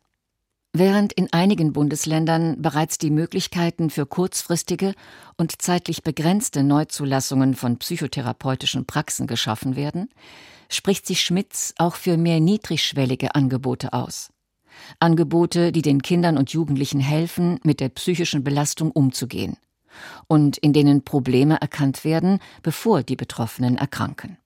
Während 0.75 1.13
in 1.15 1.33
einigen 1.33 1.73
Bundesländern 1.73 2.61
bereits 2.61 2.99
die 2.99 3.11
Möglichkeiten 3.11 3.91
für 3.91 4.07
kurzfristige 4.07 4.95
und 5.37 5.63
zeitlich 5.63 6.03
begrenzte 6.03 6.63
Neuzulassungen 6.63 7.55
von 7.55 7.79
psychotherapeutischen 7.79 8.85
Praxen 8.85 9.27
geschaffen 9.27 9.77
werden, 9.77 10.11
spricht 10.69 11.07
sich 11.07 11.23
Schmitz 11.23 11.73
auch 11.79 11.95
für 11.95 12.19
mehr 12.19 12.41
niedrigschwellige 12.41 13.35
Angebote 13.35 13.95
aus. 13.95 14.31
Angebote, 15.01 15.73
die 15.73 15.83
den 15.83 16.03
Kindern 16.03 16.37
und 16.37 16.51
Jugendlichen 16.51 17.01
helfen, 17.01 17.59
mit 17.65 17.81
der 17.81 17.89
psychischen 17.89 18.45
Belastung 18.45 18.91
umzugehen 18.91 19.57
und 20.29 20.59
in 20.59 20.73
denen 20.73 21.03
Probleme 21.03 21.61
erkannt 21.61 22.05
werden, 22.05 22.41
bevor 22.63 23.03
die 23.03 23.17
Betroffenen 23.17 23.79
erkranken. 23.79 24.37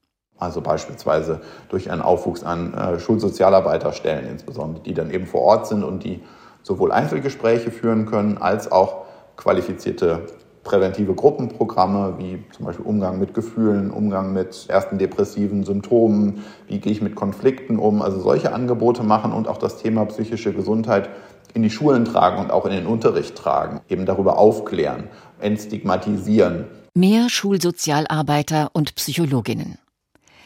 Also 0.43 0.61
beispielsweise 0.61 1.41
durch 1.69 1.89
einen 1.91 2.03
Aufwuchs 2.03 2.43
an 2.43 2.75
äh, 2.75 2.99
Schulsozialarbeiterstellen 2.99 4.29
insbesondere, 4.29 4.83
die 4.83 4.93
dann 4.93 5.11
eben 5.13 5.27
vor 5.27 5.43
Ort 5.43 5.69
sind 5.69 5.85
und 5.85 6.03
die 6.03 6.21
sowohl 6.65 6.91
Einzelgespräche 6.91 7.71
führen 7.71 8.07
können 8.07 8.39
als 8.39 8.71
auch 8.71 9.05
qualifizierte 9.37 10.27
präventive 10.65 11.15
Gruppenprogramme 11.15 12.15
wie 12.19 12.43
zum 12.51 12.67
Beispiel 12.67 12.85
Umgang 12.85 13.21
mit 13.21 13.35
Gefühlen, 13.35 13.93
Umgang 13.93 14.33
mit 14.33 14.67
ersten 14.69 14.99
depressiven 14.99 15.63
Symptomen, 15.65 16.43
wie 16.67 16.79
gehe 16.79 16.93
ich 16.93 17.03
mit 17.03 17.15
Konflikten 17.15 17.79
um, 17.79 18.03
also 18.03 18.21
solche 18.21 18.53
Angebote 18.53 19.05
machen 19.05 19.33
und 19.33 19.47
auch 19.47 19.59
das 19.59 19.79
Thema 19.79 20.05
psychische 20.07 20.53
Gesundheit 20.53 21.09
in 21.55 21.63
die 21.63 21.71
Schulen 21.71 22.05
tragen 22.05 22.41
und 22.41 22.51
auch 22.51 22.65
in 22.67 22.73
den 22.73 22.87
Unterricht 22.87 23.37
tragen, 23.37 23.81
eben 23.89 24.07
darüber 24.07 24.39
aufklären, 24.39 25.05
entstigmatisieren. 25.41 26.65
Mehr 26.95 27.29
Schulsozialarbeiter 27.29 28.71
und 28.73 28.95
Psychologinnen. 28.97 29.79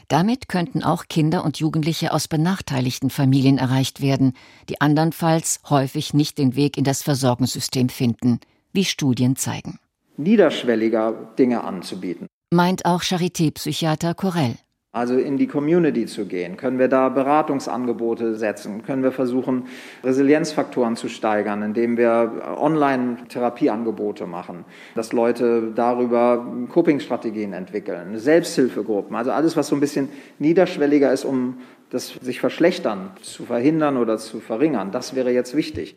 Damit 0.09 0.49
könnten 0.49 0.85
auch 0.85 1.07
Kinder 1.09 1.45
und 1.45 1.59
Jugendliche 1.59 2.13
aus 2.13 2.29
benachteiligten 2.29 3.11
Familien 3.11 3.59
erreicht 3.59 4.01
werden, 4.01 4.35
die 4.69 4.81
andernfalls 4.81 5.61
häufig 5.69 6.15
nicht 6.15 6.39
den 6.39 6.55
Weg 6.55 6.77
in 6.77 6.85
das 6.85 7.03
Versorgungssystem 7.03 7.89
finden, 7.89 8.41
wie 8.73 8.85
Studien 8.85 9.37
zeigen. 9.37 9.81
Niederschwelliger 10.17 11.35
Dinge 11.39 11.65
anzubieten. 11.65 12.27
Meint 12.53 12.85
auch 12.85 13.03
Charité-Psychiater 13.03 14.15
Corell 14.15 14.57
also 14.97 15.19
in 15.19 15.37
die 15.37 15.47
Community 15.47 16.07
zu 16.07 16.25
gehen? 16.25 16.57
Können 16.57 16.79
wir 16.79 16.89
da 16.89 17.11
Beratungsangebote 17.11 18.35
setzen? 18.35 18.83
Können 18.83 19.03
wir 19.03 19.13
versuchen, 19.13 19.65
Resilienzfaktoren 20.03 20.97
zu 20.97 21.11
steigern, 21.11 21.63
indem 21.63 21.99
wir 21.99 22.57
Online-Therapieangebote 22.59 24.27
machen, 24.27 24.65
dass 24.95 25.13
Leute 25.13 25.71
darüber 25.75 26.47
Coping-Strategien 26.71 27.53
entwickeln, 27.53 28.17
Selbsthilfegruppen, 28.19 29.15
also 29.15 29.33
alles, 29.33 29.55
was 29.55 29.69
so 29.69 29.77
ein 29.77 29.81
bisschen 29.81 30.09
niederschwelliger 30.39 31.13
ist, 31.13 31.27
um 31.27 31.59
das 31.91 32.15
sich 32.23 32.41
verschlechtern 32.41 33.11
zu 33.21 33.45
verhindern 33.45 33.99
oder 33.99 34.17
zu 34.17 34.41
verringern, 34.41 34.93
das 34.93 35.15
wäre 35.15 35.31
jetzt 35.31 35.55
wichtig. 35.55 35.97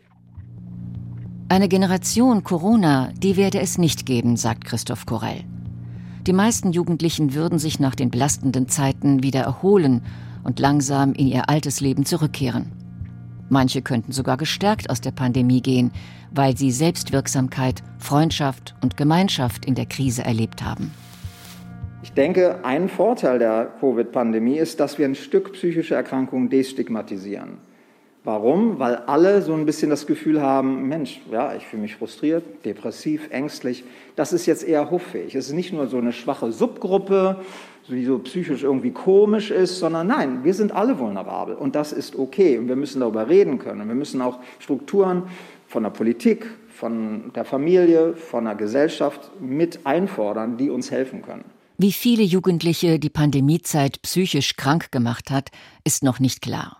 Eine 1.48 1.68
Generation 1.68 2.44
Corona, 2.44 3.12
die 3.16 3.38
werde 3.38 3.60
es 3.60 3.78
nicht 3.78 4.04
geben, 4.04 4.36
sagt 4.36 4.66
Christoph 4.66 5.06
Korell. 5.06 5.44
Die 6.26 6.32
meisten 6.34 6.72
Jugendlichen 6.72 7.34
würden 7.34 7.58
sich 7.58 7.80
nach 7.80 7.94
den 7.94 8.10
belastenden 8.10 8.68
Zeiten 8.68 9.22
wieder 9.22 9.40
erholen 9.40 10.02
und 10.44 10.58
langsam 10.58 11.14
in 11.14 11.26
ihr 11.26 11.48
altes 11.48 11.80
Leben 11.80 12.04
zurückkehren. 12.04 12.72
Manche 13.48 13.82
könnten 13.82 14.12
sogar 14.12 14.36
gestärkt 14.36 14.90
aus 14.90 15.00
der 15.00 15.10
Pandemie 15.10 15.60
gehen, 15.60 15.92
weil 16.30 16.56
sie 16.56 16.70
Selbstwirksamkeit, 16.70 17.82
Freundschaft 17.98 18.74
und 18.82 18.96
Gemeinschaft 18.96 19.64
in 19.64 19.74
der 19.74 19.86
Krise 19.86 20.22
erlebt 20.22 20.62
haben. 20.62 20.92
Ich 22.02 22.12
denke, 22.12 22.64
ein 22.64 22.88
Vorteil 22.88 23.38
der 23.38 23.72
Covid-Pandemie 23.80 24.56
ist, 24.56 24.78
dass 24.78 24.98
wir 24.98 25.06
ein 25.06 25.14
Stück 25.14 25.52
psychische 25.54 25.94
Erkrankungen 25.94 26.48
destigmatisieren. 26.48 27.58
Warum? 28.22 28.78
Weil 28.78 28.96
alle 28.96 29.40
so 29.40 29.54
ein 29.54 29.64
bisschen 29.64 29.88
das 29.88 30.06
Gefühl 30.06 30.42
haben, 30.42 30.88
Mensch, 30.88 31.22
ja, 31.30 31.54
ich 31.54 31.66
fühle 31.66 31.82
mich 31.82 31.96
frustriert, 31.96 32.44
depressiv, 32.66 33.30
ängstlich. 33.30 33.82
Das 34.14 34.34
ist 34.34 34.44
jetzt 34.44 34.62
eher 34.62 34.90
hoffähig. 34.90 35.34
Es 35.34 35.46
ist 35.46 35.54
nicht 35.54 35.72
nur 35.72 35.86
so 35.86 35.96
eine 35.96 36.12
schwache 36.12 36.52
Subgruppe, 36.52 37.40
die 37.88 38.04
so 38.04 38.18
psychisch 38.18 38.62
irgendwie 38.62 38.90
komisch 38.90 39.50
ist, 39.50 39.78
sondern 39.78 40.06
nein, 40.06 40.44
wir 40.44 40.52
sind 40.52 40.72
alle 40.72 40.98
vulnerabel 40.98 41.54
und 41.54 41.74
das 41.74 41.92
ist 41.92 42.16
okay 42.16 42.58
und 42.58 42.68
wir 42.68 42.76
müssen 42.76 43.00
darüber 43.00 43.28
reden 43.28 43.58
können. 43.58 43.80
Und 43.80 43.88
wir 43.88 43.94
müssen 43.94 44.20
auch 44.20 44.38
Strukturen 44.58 45.22
von 45.66 45.82
der 45.82 45.90
Politik, 45.90 46.46
von 46.68 47.32
der 47.34 47.46
Familie, 47.46 48.14
von 48.14 48.44
der 48.44 48.54
Gesellschaft 48.54 49.30
mit 49.40 49.86
einfordern, 49.86 50.58
die 50.58 50.68
uns 50.68 50.90
helfen 50.90 51.22
können. 51.22 51.44
Wie 51.78 51.92
viele 51.92 52.22
Jugendliche 52.22 52.98
die 52.98 53.08
Pandemiezeit 53.08 54.02
psychisch 54.02 54.56
krank 54.56 54.92
gemacht 54.92 55.30
hat, 55.30 55.50
ist 55.84 56.04
noch 56.04 56.20
nicht 56.20 56.42
klar. 56.42 56.79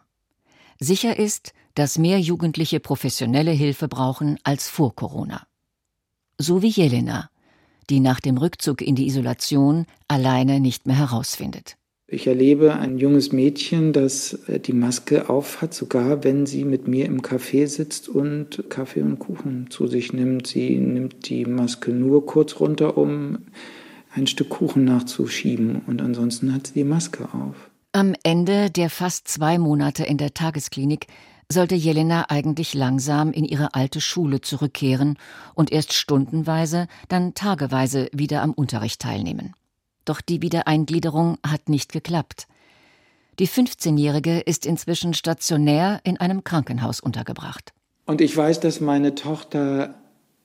Sicher 0.83 1.19
ist, 1.19 1.53
dass 1.75 1.99
mehr 1.99 2.19
Jugendliche 2.19 2.81
professionelle 2.81 3.51
Hilfe 3.51 3.87
brauchen 3.87 4.39
als 4.45 4.69
vor 4.69 4.95
Corona. 4.95 5.47
So 6.39 6.63
wie 6.63 6.69
Jelena, 6.69 7.29
die 7.91 8.01
nach 8.01 8.19
dem 8.19 8.39
Rückzug 8.39 8.81
in 8.81 8.95
die 8.95 9.07
Isolation 9.07 9.85
alleine 10.09 10.59
nicht 10.59 10.87
mehr 10.87 10.97
herausfindet. 10.97 11.77
Ich 12.13 12.27
erlebe 12.27 12.75
ein 12.75 12.99
junges 12.99 13.31
Mädchen, 13.31 13.93
das 13.93 14.33
äh, 14.49 14.59
die 14.59 14.73
Maske 14.73 15.29
aufhat, 15.29 15.75
sogar 15.75 16.25
wenn 16.25 16.47
sie 16.47 16.65
mit 16.65 16.89
mir 16.89 17.05
im 17.05 17.21
Café 17.21 17.67
sitzt 17.69 18.09
und 18.09 18.65
Kaffee 18.69 19.03
und 19.03 19.19
Kuchen 19.19 19.67
zu 19.71 19.87
sich 19.87 20.13
nimmt. 20.13 20.47
Sie 20.47 20.77
nimmt 20.79 21.29
die 21.29 21.45
Maske 21.45 21.93
nur 21.93 22.27
kurz 22.27 22.59
runter, 22.59 22.97
um 22.97 23.39
ein 24.13 24.27
Stück 24.27 24.49
Kuchen 24.49 24.85
nachzuschieben 24.85 25.83
und 25.87 26.03
ansonsten 26.03 26.53
hat 26.53 26.69
sie 26.69 26.75
die 26.75 26.85
Maske 26.85 27.29
auf. 27.33 27.70
Am 27.93 28.15
Ende 28.23 28.71
der 28.71 28.89
fast 28.89 29.27
zwei 29.27 29.59
Monate 29.59 30.05
in 30.05 30.17
der 30.17 30.33
Tagesklinik 30.33 31.09
sollte 31.49 31.75
Jelena 31.75 32.27
eigentlich 32.29 32.73
langsam 32.73 33.33
in 33.33 33.45
ihre 33.45 33.75
alte 33.75 34.01
Schule 34.01 34.41
zurückkehren 34.41 35.19
und 35.57 35.73
erst 35.73 35.95
stundenweise, 35.95 36.87
dann 37.09 37.35
tageweise 37.35 38.09
wieder 38.13 38.43
am 38.43 38.53
Unterricht 38.53 39.01
teilnehmen. 39.01 39.55
Doch 40.05 40.21
die 40.21 40.41
Wiedereingliederung 40.41 41.39
hat 41.45 41.69
nicht 41.69 41.91
geklappt. 41.91 42.47
Die 43.41 43.49
15-Jährige 43.49 44.39
ist 44.39 44.67
inzwischen 44.67 45.13
stationär 45.13 46.01
in 46.05 46.17
einem 46.17 46.45
Krankenhaus 46.45 47.01
untergebracht. 47.01 47.73
Und 48.07 48.21
ich 48.21 48.37
weiß, 48.37 48.61
dass 48.61 48.81
meine 48.81 49.17
Tochter 49.17 49.97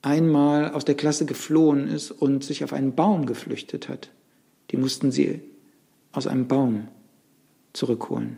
einmal 0.02 0.72
aus 0.72 0.84
der 0.84 0.96
Klasse 0.96 1.28
geflohen 1.28 1.90
ist 1.90 2.10
und 2.10 2.44
sich 2.44 2.64
auf 2.64 2.74
einen 2.74 2.96
Baum 2.96 3.28
geflüchtet 3.28 3.88
hat. 3.88 4.10
Die 4.72 4.78
mussten 4.78 5.12
sie 5.12 5.42
aus 6.12 6.26
einem 6.26 6.48
Baum 6.48 6.88
zurückholen. 7.76 8.38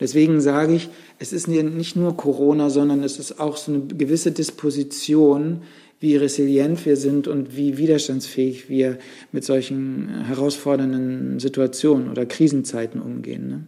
Deswegen 0.00 0.40
sage 0.40 0.74
ich, 0.74 0.88
es 1.18 1.32
ist 1.32 1.46
nicht 1.46 1.94
nur 1.96 2.16
Corona, 2.16 2.70
sondern 2.70 3.02
es 3.02 3.18
ist 3.18 3.38
auch 3.38 3.56
so 3.56 3.72
eine 3.72 3.86
gewisse 3.86 4.32
Disposition, 4.32 5.62
wie 6.00 6.16
resilient 6.16 6.86
wir 6.86 6.96
sind 6.96 7.26
und 7.26 7.56
wie 7.56 7.76
widerstandsfähig 7.76 8.68
wir 8.68 8.98
mit 9.32 9.44
solchen 9.44 10.24
herausfordernden 10.26 11.40
Situationen 11.40 12.08
oder 12.08 12.24
Krisenzeiten 12.24 13.02
umgehen. 13.02 13.48
Ne? 13.48 13.66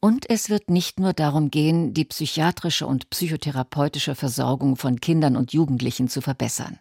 Und 0.00 0.28
es 0.30 0.48
wird 0.48 0.70
nicht 0.70 1.00
nur 1.00 1.12
darum 1.12 1.50
gehen, 1.50 1.92
die 1.92 2.04
psychiatrische 2.04 2.86
und 2.86 3.10
psychotherapeutische 3.10 4.14
Versorgung 4.14 4.76
von 4.76 5.00
Kindern 5.00 5.36
und 5.36 5.52
Jugendlichen 5.52 6.08
zu 6.08 6.20
verbessern. 6.20 6.78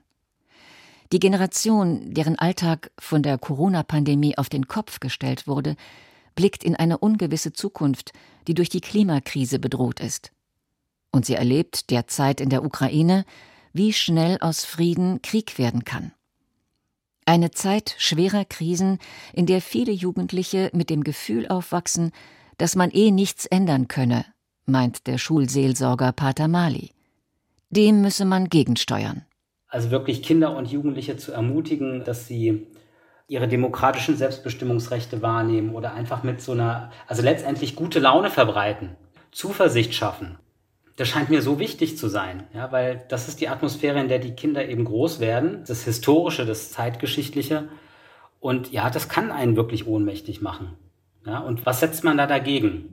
Die 1.11 1.19
Generation, 1.19 2.13
deren 2.13 2.39
Alltag 2.39 2.91
von 2.97 3.21
der 3.21 3.37
Corona-Pandemie 3.37 4.37
auf 4.37 4.49
den 4.49 4.67
Kopf 4.67 4.99
gestellt 4.99 5.45
wurde, 5.45 5.75
blickt 6.35 6.63
in 6.63 6.75
eine 6.75 6.97
ungewisse 6.97 7.53
Zukunft, 7.53 8.13
die 8.47 8.53
durch 8.53 8.69
die 8.69 8.81
Klimakrise 8.81 9.59
bedroht 9.59 9.99
ist. 9.99 10.31
Und 11.11 11.25
sie 11.25 11.35
erlebt 11.35 11.89
derzeit 11.91 12.41
in 12.41 12.49
der 12.49 12.63
Ukraine, 12.63 13.25
wie 13.73 13.93
schnell 13.93 14.37
aus 14.39 14.65
Frieden 14.65 15.21
Krieg 15.21 15.57
werden 15.57 15.83
kann. 15.85 16.13
Eine 17.25 17.51
Zeit 17.51 17.95
schwerer 17.97 18.45
Krisen, 18.45 18.97
in 19.33 19.45
der 19.45 19.61
viele 19.61 19.91
Jugendliche 19.91 20.69
mit 20.73 20.89
dem 20.89 21.03
Gefühl 21.03 21.47
aufwachsen, 21.47 22.11
dass 22.57 22.75
man 22.75 22.91
eh 22.91 23.11
nichts 23.11 23.45
ändern 23.45 23.87
könne, 23.87 24.25
meint 24.65 25.07
der 25.07 25.17
Schulseelsorger 25.17 26.11
Pater 26.11 26.47
Mali. 26.47 26.91
Dem 27.69 28.01
müsse 28.01 28.25
man 28.25 28.49
gegensteuern. 28.49 29.25
Also 29.67 29.91
wirklich 29.91 30.23
Kinder 30.23 30.55
und 30.57 30.69
Jugendliche 30.69 31.15
zu 31.15 31.31
ermutigen, 31.31 32.03
dass 32.03 32.27
sie 32.27 32.67
ihre 33.31 33.47
demokratischen 33.47 34.17
Selbstbestimmungsrechte 34.17 35.21
wahrnehmen 35.21 35.73
oder 35.73 35.93
einfach 35.93 36.21
mit 36.21 36.41
so 36.41 36.51
einer, 36.51 36.91
also 37.07 37.21
letztendlich 37.21 37.77
gute 37.77 37.99
Laune 37.99 38.29
verbreiten, 38.29 38.97
Zuversicht 39.31 39.93
schaffen. 39.93 40.37
Das 40.97 41.07
scheint 41.07 41.29
mir 41.29 41.41
so 41.41 41.57
wichtig 41.57 41.97
zu 41.97 42.09
sein, 42.09 42.43
ja, 42.53 42.73
weil 42.73 43.05
das 43.07 43.29
ist 43.29 43.39
die 43.39 43.47
Atmosphäre, 43.47 44.01
in 44.01 44.09
der 44.09 44.19
die 44.19 44.35
Kinder 44.35 44.67
eben 44.67 44.83
groß 44.83 45.21
werden, 45.21 45.63
das 45.65 45.85
Historische, 45.85 46.45
das 46.45 46.73
Zeitgeschichtliche. 46.73 47.69
Und 48.41 48.73
ja, 48.73 48.89
das 48.89 49.07
kann 49.07 49.31
einen 49.31 49.55
wirklich 49.55 49.87
ohnmächtig 49.87 50.41
machen. 50.41 50.73
Ja, 51.25 51.39
und 51.39 51.65
was 51.65 51.79
setzt 51.79 52.03
man 52.03 52.17
da 52.17 52.27
dagegen? 52.27 52.89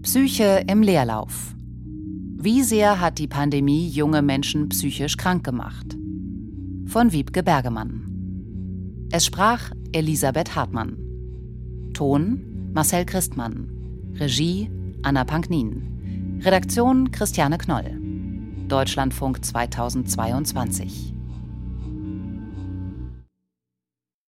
Psyche 0.00 0.64
im 0.66 0.80
Leerlauf. 0.80 1.54
Wie 2.40 2.62
sehr 2.62 3.02
hat 3.02 3.18
die 3.18 3.28
Pandemie 3.28 3.86
junge 3.86 4.22
Menschen 4.22 4.70
psychisch 4.70 5.18
krank 5.18 5.44
gemacht? 5.44 5.98
Von 6.88 7.12
Wiebke 7.12 7.42
Bergemann. 7.42 9.08
Es 9.12 9.26
sprach 9.26 9.72
Elisabeth 9.92 10.56
Hartmann. 10.56 10.96
Ton 11.92 12.70
Marcel 12.72 13.04
Christmann. 13.04 13.68
Regie 14.14 14.70
Anna 15.02 15.24
Panknin. 15.24 16.40
Redaktion 16.42 17.10
Christiane 17.10 17.58
Knoll. 17.58 17.98
Deutschlandfunk 18.68 19.44
2022. 19.44 21.17